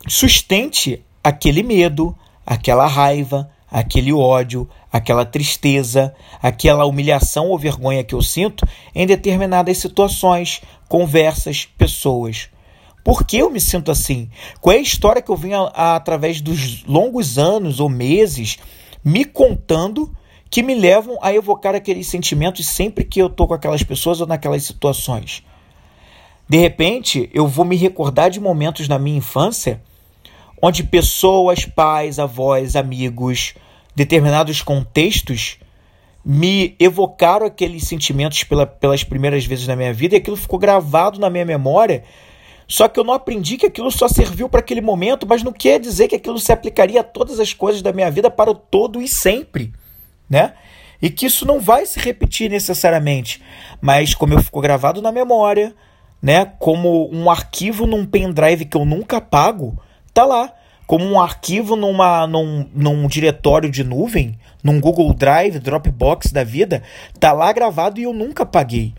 [0.06, 2.14] sustente aquele medo,
[2.44, 9.78] aquela raiva, aquele ódio, aquela tristeza, aquela humilhação ou vergonha que eu sinto em determinadas
[9.78, 12.50] situações, conversas, pessoas.
[13.06, 14.28] Por que eu me sinto assim?
[14.60, 18.58] Qual é a história que eu venho a, a, através dos longos anos ou meses
[19.04, 20.12] me contando
[20.50, 24.26] que me levam a evocar aqueles sentimentos sempre que eu estou com aquelas pessoas ou
[24.26, 25.44] naquelas situações?
[26.48, 29.80] De repente, eu vou me recordar de momentos na minha infância
[30.60, 33.54] onde pessoas, pais, avós, amigos,
[33.94, 35.58] determinados contextos
[36.24, 41.20] me evocaram aqueles sentimentos pela, pelas primeiras vezes na minha vida e aquilo ficou gravado
[41.20, 42.02] na minha memória.
[42.68, 45.78] Só que eu não aprendi que aquilo só serviu para aquele momento, mas não quer
[45.78, 49.00] dizer que aquilo se aplicaria a todas as coisas da minha vida para o todo
[49.00, 49.72] e sempre,
[50.28, 50.54] né?
[51.00, 53.42] E que isso não vai se repetir necessariamente,
[53.80, 55.74] mas como eu ficou gravado na memória,
[56.20, 59.78] né, como um arquivo num pendrive que eu nunca apago,
[60.12, 60.52] tá lá
[60.86, 66.82] como um arquivo numa, num, num diretório de nuvem, num Google Drive, Dropbox da vida,
[67.18, 68.94] tá lá gravado e eu nunca apaguei.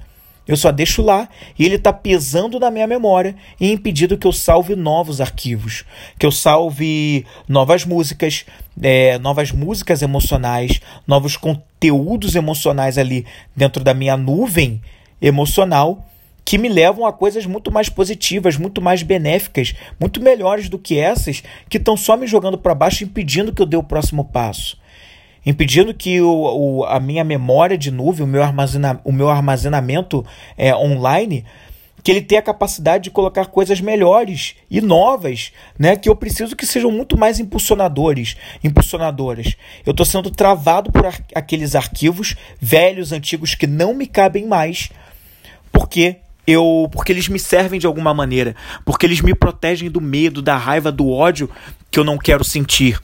[0.47, 1.27] Eu só deixo lá
[1.59, 5.83] e ele está pesando na minha memória e impedindo que eu salve novos arquivos,
[6.17, 8.45] que eu salve novas músicas,
[8.81, 13.25] é, novas músicas emocionais, novos conteúdos emocionais ali
[13.55, 14.81] dentro da minha nuvem
[15.21, 16.05] emocional
[16.47, 20.97] que me levam a coisas muito mais positivas, muito mais benéficas, muito melhores do que
[20.97, 24.77] essas que estão só me jogando para baixo, impedindo que eu dê o próximo passo.
[25.47, 30.25] Impedindo que o, o, a minha memória de nuvem, o meu, armazena, o meu armazenamento
[30.57, 31.45] é, online,
[32.03, 35.95] que ele tenha a capacidade de colocar coisas melhores e novas, né?
[35.95, 39.55] Que eu preciso que sejam muito mais impulsionadores, impulsionadoras.
[39.85, 44.89] Eu estou sendo travado por ar aqueles arquivos velhos, antigos que não me cabem mais,
[45.71, 50.41] porque eu porque eles me servem de alguma maneira, porque eles me protegem do medo,
[50.41, 51.49] da raiva, do ódio
[51.89, 52.99] que eu não quero sentir.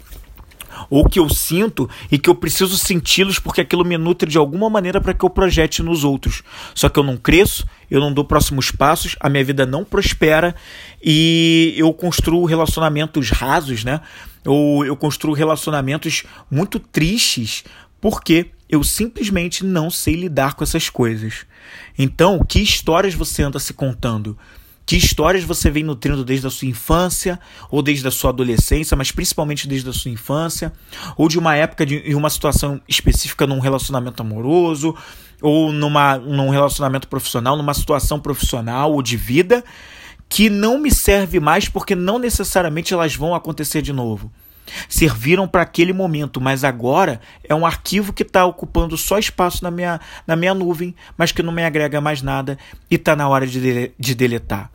[0.89, 4.69] Ou que eu sinto e que eu preciso senti-los porque aquilo me nutre de alguma
[4.69, 6.43] maneira para que eu projete nos outros.
[6.73, 10.55] Só que eu não cresço, eu não dou próximos passos, a minha vida não prospera
[11.03, 14.01] e eu construo relacionamentos rasos, né?
[14.45, 17.63] Ou eu construo relacionamentos muito tristes
[18.01, 21.45] porque eu simplesmente não sei lidar com essas coisas.
[21.97, 24.37] Então, que histórias você anda se contando?
[24.85, 27.39] Que histórias você vem nutrindo desde a sua infância
[27.71, 30.73] ou desde a sua adolescência, mas principalmente desde a sua infância,
[31.17, 34.95] ou de uma época de uma situação específica num relacionamento amoroso,
[35.41, 39.63] ou numa, num relacionamento profissional, numa situação profissional ou de vida
[40.29, 44.31] que não me serve mais porque não necessariamente elas vão acontecer de novo.
[44.87, 49.69] Serviram para aquele momento, mas agora é um arquivo que está ocupando só espaço na
[49.69, 52.57] minha, na minha nuvem, mas que não me agrega mais nada
[52.89, 54.71] e está na hora de, de deletar.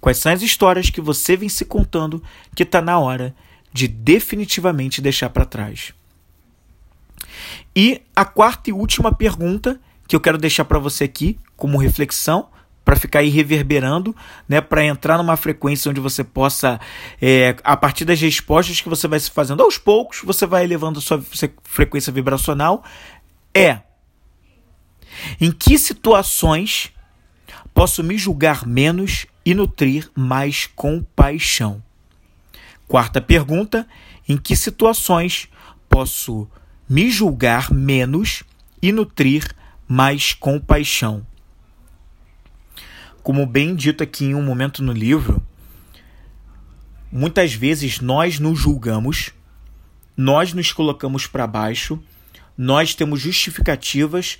[0.00, 2.22] Quais são as histórias que você vem se contando
[2.54, 3.34] que está na hora
[3.72, 5.94] de definitivamente deixar para trás?
[7.74, 12.48] E a quarta e última pergunta que eu quero deixar para você aqui como reflexão
[12.84, 14.14] para ficar aí reverberando,
[14.48, 16.78] né, para entrar numa frequência onde você possa,
[17.20, 20.98] é, a partir das respostas que você vai se fazendo aos poucos, você vai elevando
[20.98, 21.22] a sua
[21.62, 22.84] frequência vibracional,
[23.54, 23.80] é
[25.40, 26.92] em que situações
[27.72, 31.82] posso me julgar menos e nutrir mais compaixão?
[32.86, 33.86] Quarta pergunta:
[34.28, 35.48] em que situações
[35.88, 36.48] posso
[36.88, 38.42] me julgar menos
[38.82, 39.54] e nutrir
[39.88, 41.26] mais compaixão?
[43.24, 45.42] Como bem dito aqui em um momento no livro,
[47.10, 49.30] muitas vezes nós nos julgamos,
[50.14, 51.98] nós nos colocamos para baixo,
[52.56, 54.36] nós temos justificativas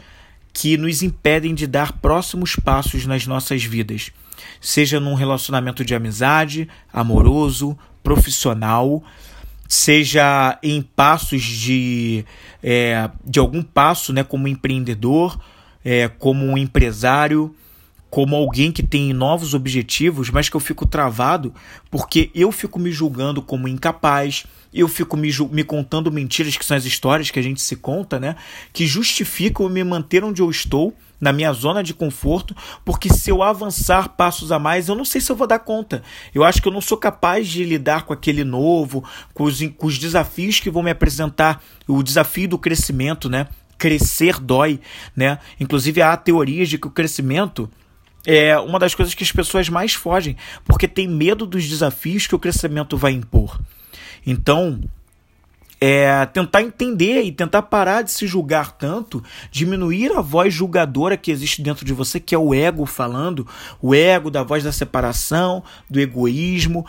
[0.53, 4.13] que nos impedem de dar próximos passos nas nossas vidas,
[4.61, 9.03] seja num relacionamento de amizade, amoroso, profissional,
[9.67, 12.23] seja em passos de,
[12.63, 15.41] é, de algum passo, né, como empreendedor,
[15.83, 17.57] é, como empresário,
[18.15, 21.53] como alguém que tem novos objetivos, mas que eu fico travado
[21.91, 26.77] porque eu fico me julgando como incapaz, eu fico me, me contando mentiras, que são
[26.77, 28.37] as histórias que a gente se conta, né?
[28.73, 32.55] Que justificam me manter onde eu estou, na minha zona de conforto,
[32.85, 36.01] porque se eu avançar passos a mais, eu não sei se eu vou dar conta.
[36.33, 39.03] Eu acho que eu não sou capaz de lidar com aquele novo,
[39.33, 43.49] com os, com os desafios que vão me apresentar, o desafio do crescimento, né?
[43.77, 44.79] Crescer dói,
[45.17, 45.41] né?
[45.59, 47.69] Inclusive há teorias de que o crescimento
[48.27, 52.35] é uma das coisas que as pessoas mais fogem, porque tem medo dos desafios que
[52.35, 53.61] o crescimento vai impor.
[54.27, 54.81] Então,
[55.87, 61.31] é, tentar entender e tentar parar de se julgar tanto, diminuir a voz julgadora que
[61.31, 63.47] existe dentro de você, que é o ego falando,
[63.83, 66.87] o ego da voz da separação, do egoísmo,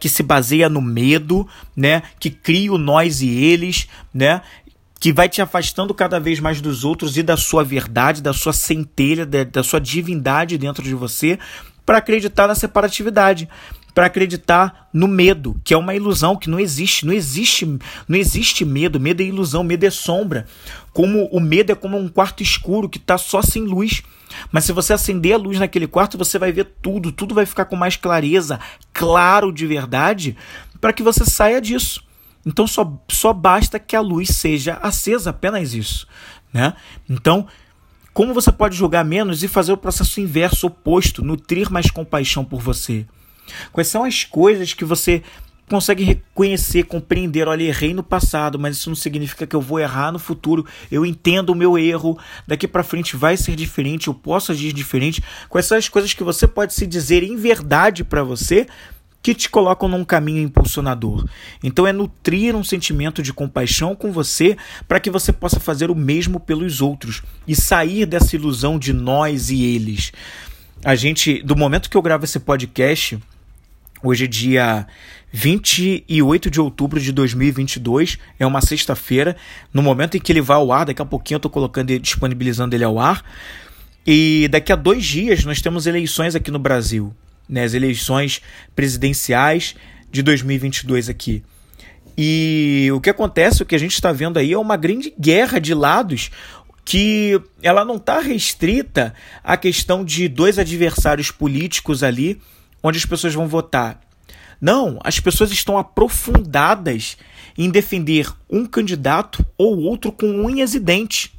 [0.00, 1.46] que se baseia no medo,
[1.76, 2.02] né?
[2.18, 4.40] Que cria o nós e eles, né?
[5.02, 8.52] Que vai te afastando cada vez mais dos outros e da sua verdade, da sua
[8.52, 11.40] centelha, da, da sua divindade dentro de você,
[11.84, 13.48] para acreditar na separatividade
[13.92, 17.66] para acreditar no medo, que é uma ilusão que não existe, não existe,
[18.08, 20.46] não existe medo, medo é ilusão, medo é sombra.
[20.94, 24.02] Como o medo é como um quarto escuro que está só sem luz.
[24.50, 27.66] Mas se você acender a luz naquele quarto, você vai ver tudo, tudo vai ficar
[27.66, 28.58] com mais clareza,
[28.94, 30.38] claro de verdade,
[30.80, 32.02] para que você saia disso.
[32.44, 36.06] Então só, só basta que a luz seja acesa, apenas isso,
[36.52, 36.74] né?
[37.08, 37.46] Então,
[38.12, 42.60] como você pode julgar menos e fazer o processo inverso, oposto, nutrir mais compaixão por
[42.60, 43.06] você?
[43.72, 45.22] Quais são as coisas que você
[45.68, 50.12] consegue reconhecer, compreender, olha, errei no passado, mas isso não significa que eu vou errar
[50.12, 50.66] no futuro.
[50.90, 55.22] Eu entendo o meu erro, daqui para frente vai ser diferente, eu posso agir diferente.
[55.48, 58.66] Quais são as coisas que você pode se dizer em verdade para você
[59.22, 61.24] que te colocam num caminho impulsionador.
[61.62, 64.56] Então é nutrir um sentimento de compaixão com você
[64.88, 69.50] para que você possa fazer o mesmo pelos outros e sair dessa ilusão de nós
[69.50, 70.12] e eles.
[70.84, 73.18] A gente, do momento que eu gravo esse podcast,
[74.04, 74.86] Hoje é dia
[75.30, 79.36] 28 de outubro de 2022, é uma sexta-feira.
[79.72, 82.00] No momento em que ele vai ao ar, daqui a pouquinho eu estou colocando e
[82.00, 83.24] disponibilizando ele ao ar.
[84.04, 87.14] E daqui a dois dias nós temos eleições aqui no Brasil,
[87.48, 87.64] né?
[87.64, 88.40] as eleições
[88.74, 89.74] presidenciais
[90.10, 91.42] de 2022 aqui.
[92.16, 95.58] E o que acontece, o que a gente está vendo aí é uma grande guerra
[95.58, 96.30] de lados
[96.84, 102.40] que ela não está restrita à questão de dois adversários políticos ali
[102.82, 104.00] onde as pessoas vão votar.
[104.60, 107.16] Não, as pessoas estão aprofundadas
[107.56, 111.32] em defender um candidato ou outro com unhas e dentes.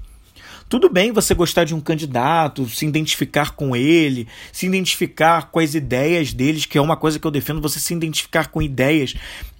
[0.68, 5.76] Tudo bem você gostar de um candidato, se identificar com ele, se identificar com as
[5.76, 9.14] ideias deles, que é uma coisa que eu defendo, você se identificar com ideias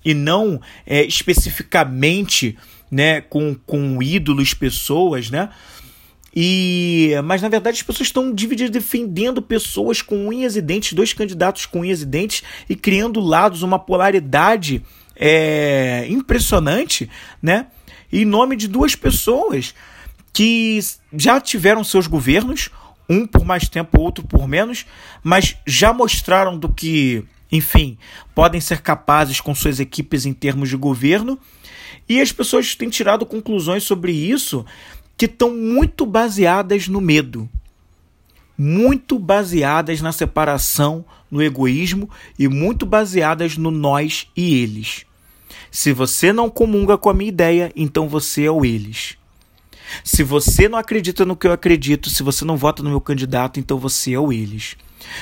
[0.04, 2.58] e não é, especificamente
[2.90, 5.50] né, com, com ídolos, pessoas, né?
[6.36, 11.14] E, mas na verdade as pessoas estão divididas defendendo pessoas com unhas e dentes, dois
[11.14, 14.84] candidatos com unhas e dentes e criando lados, uma polaridade
[15.16, 17.10] é, impressionante,
[17.42, 17.68] né?
[18.12, 19.76] Em nome de duas pessoas
[20.34, 20.80] que
[21.14, 22.70] já tiveram seus governos,
[23.08, 24.86] um por mais tempo, outro por menos,
[25.24, 27.98] mas já mostraram do que, enfim,
[28.34, 31.38] podem ser capazes com suas equipes em termos de governo.
[32.10, 34.66] E as pessoas têm tirado conclusões sobre isso
[35.16, 37.48] que estão muito baseadas no medo,
[38.58, 45.06] muito baseadas na separação, no egoísmo e muito baseadas no nós e eles.
[45.70, 49.18] Se você não comunga com a minha ideia, então você é o eles.
[50.04, 53.60] Se você não acredita no que eu acredito, se você não vota no meu candidato,
[53.60, 54.76] então você é o eles.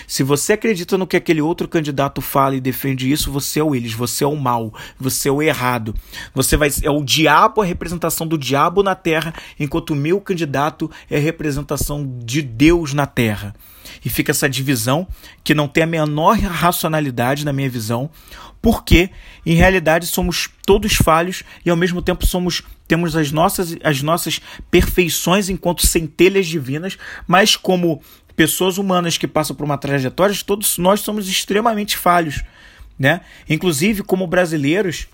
[0.07, 3.75] Se você acredita no que aquele outro candidato fala e defende isso, você é o
[3.75, 5.95] eles, você é o mal, você é o errado.
[6.33, 10.89] Você vai é o diabo a representação do diabo na terra, enquanto o meu candidato
[11.09, 13.55] é a representação de Deus na terra.
[14.03, 15.07] E fica essa divisão
[15.43, 18.09] que não tem a menor racionalidade na minha visão,
[18.61, 19.09] porque
[19.45, 24.41] em realidade somos todos falhos e ao mesmo tempo somos temos as nossas as nossas
[24.69, 28.01] perfeições enquanto centelhas divinas, mas como
[28.35, 32.43] pessoas humanas que passam por uma trajetória, todos nós somos extremamente falhos,
[32.97, 33.21] né?
[33.49, 35.07] Inclusive como brasileiros,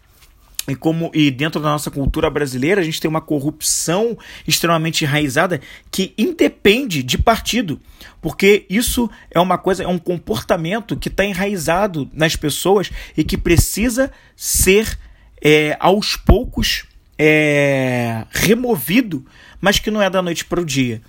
[0.68, 5.62] e como e dentro da nossa cultura brasileira a gente tem uma corrupção extremamente enraizada
[5.90, 7.80] que independe de partido,
[8.22, 13.38] porque isso é uma coisa, é um comportamento que está enraizado nas pessoas e que
[13.38, 14.98] precisa ser
[15.42, 16.86] é, aos poucos
[17.18, 19.26] é, removido,
[19.62, 21.02] mas que não é da noite para o dia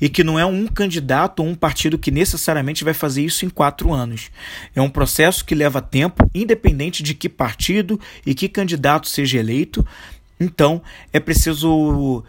[0.00, 3.48] e que não é um candidato ou um partido que necessariamente vai fazer isso em
[3.48, 4.30] quatro anos.
[4.74, 9.86] É um processo que leva tempo, independente de que partido e que candidato seja eleito.
[10.38, 10.82] Então,
[11.12, 12.22] é preciso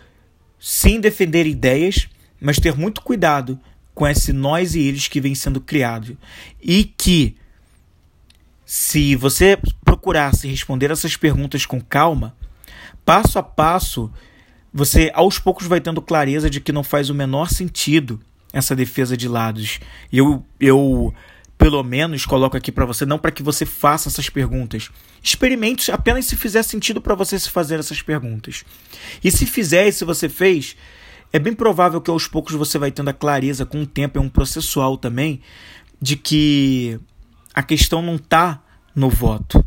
[0.60, 2.08] sim defender ideias,
[2.40, 3.60] mas ter muito cuidado
[3.94, 6.18] com esse nós e eles que vem sendo criado.
[6.62, 7.36] E que,
[8.66, 12.36] se você procurasse responder essas perguntas com calma,
[13.04, 14.12] passo a passo
[14.74, 18.20] você aos poucos vai tendo clareza de que não faz o menor sentido
[18.54, 19.80] essa defesa de lados.
[20.12, 21.14] Eu, eu
[21.58, 24.90] pelo menos coloco aqui para você, não para que você faça essas perguntas.
[25.24, 28.64] Experimente apenas se fizer sentido para você se fazer essas perguntas.
[29.24, 30.76] E se fizer e se você fez,
[31.34, 34.22] é bem provável que aos poucos você vai tendo a clareza com o tempo, é
[34.22, 35.42] um processual também,
[36.02, 37.00] de que
[37.54, 38.62] a questão não está
[38.96, 39.64] no voto.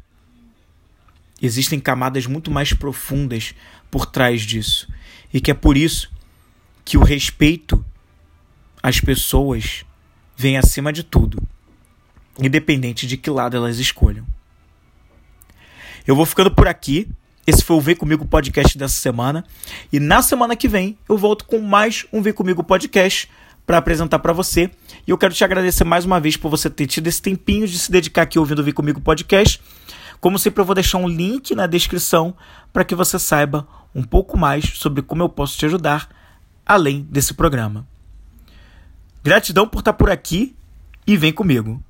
[1.42, 3.54] existem camadas muito mais profundas
[3.90, 4.88] por trás disso.
[5.32, 6.10] E que é por isso
[6.84, 7.84] que o respeito
[8.82, 9.84] às pessoas
[10.36, 11.42] vem acima de tudo,
[12.38, 14.26] independente de que lado elas escolham.
[16.06, 17.08] Eu vou ficando por aqui.
[17.46, 19.44] Esse foi o Vem Comigo Podcast dessa semana.
[19.92, 23.28] E na semana que vem eu volto com mais um Vem Comigo Podcast
[23.66, 24.70] para apresentar para você.
[25.06, 27.78] E eu quero te agradecer mais uma vez por você ter tido esse tempinho de
[27.78, 29.60] se dedicar aqui ouvindo o Vem Comigo Podcast.
[30.20, 32.34] Como sempre, eu vou deixar um link na descrição
[32.72, 36.08] para que você saiba um pouco mais sobre como eu posso te ajudar
[36.64, 37.86] além desse programa.
[39.22, 40.56] Gratidão por estar por aqui
[41.06, 41.82] e vem comigo.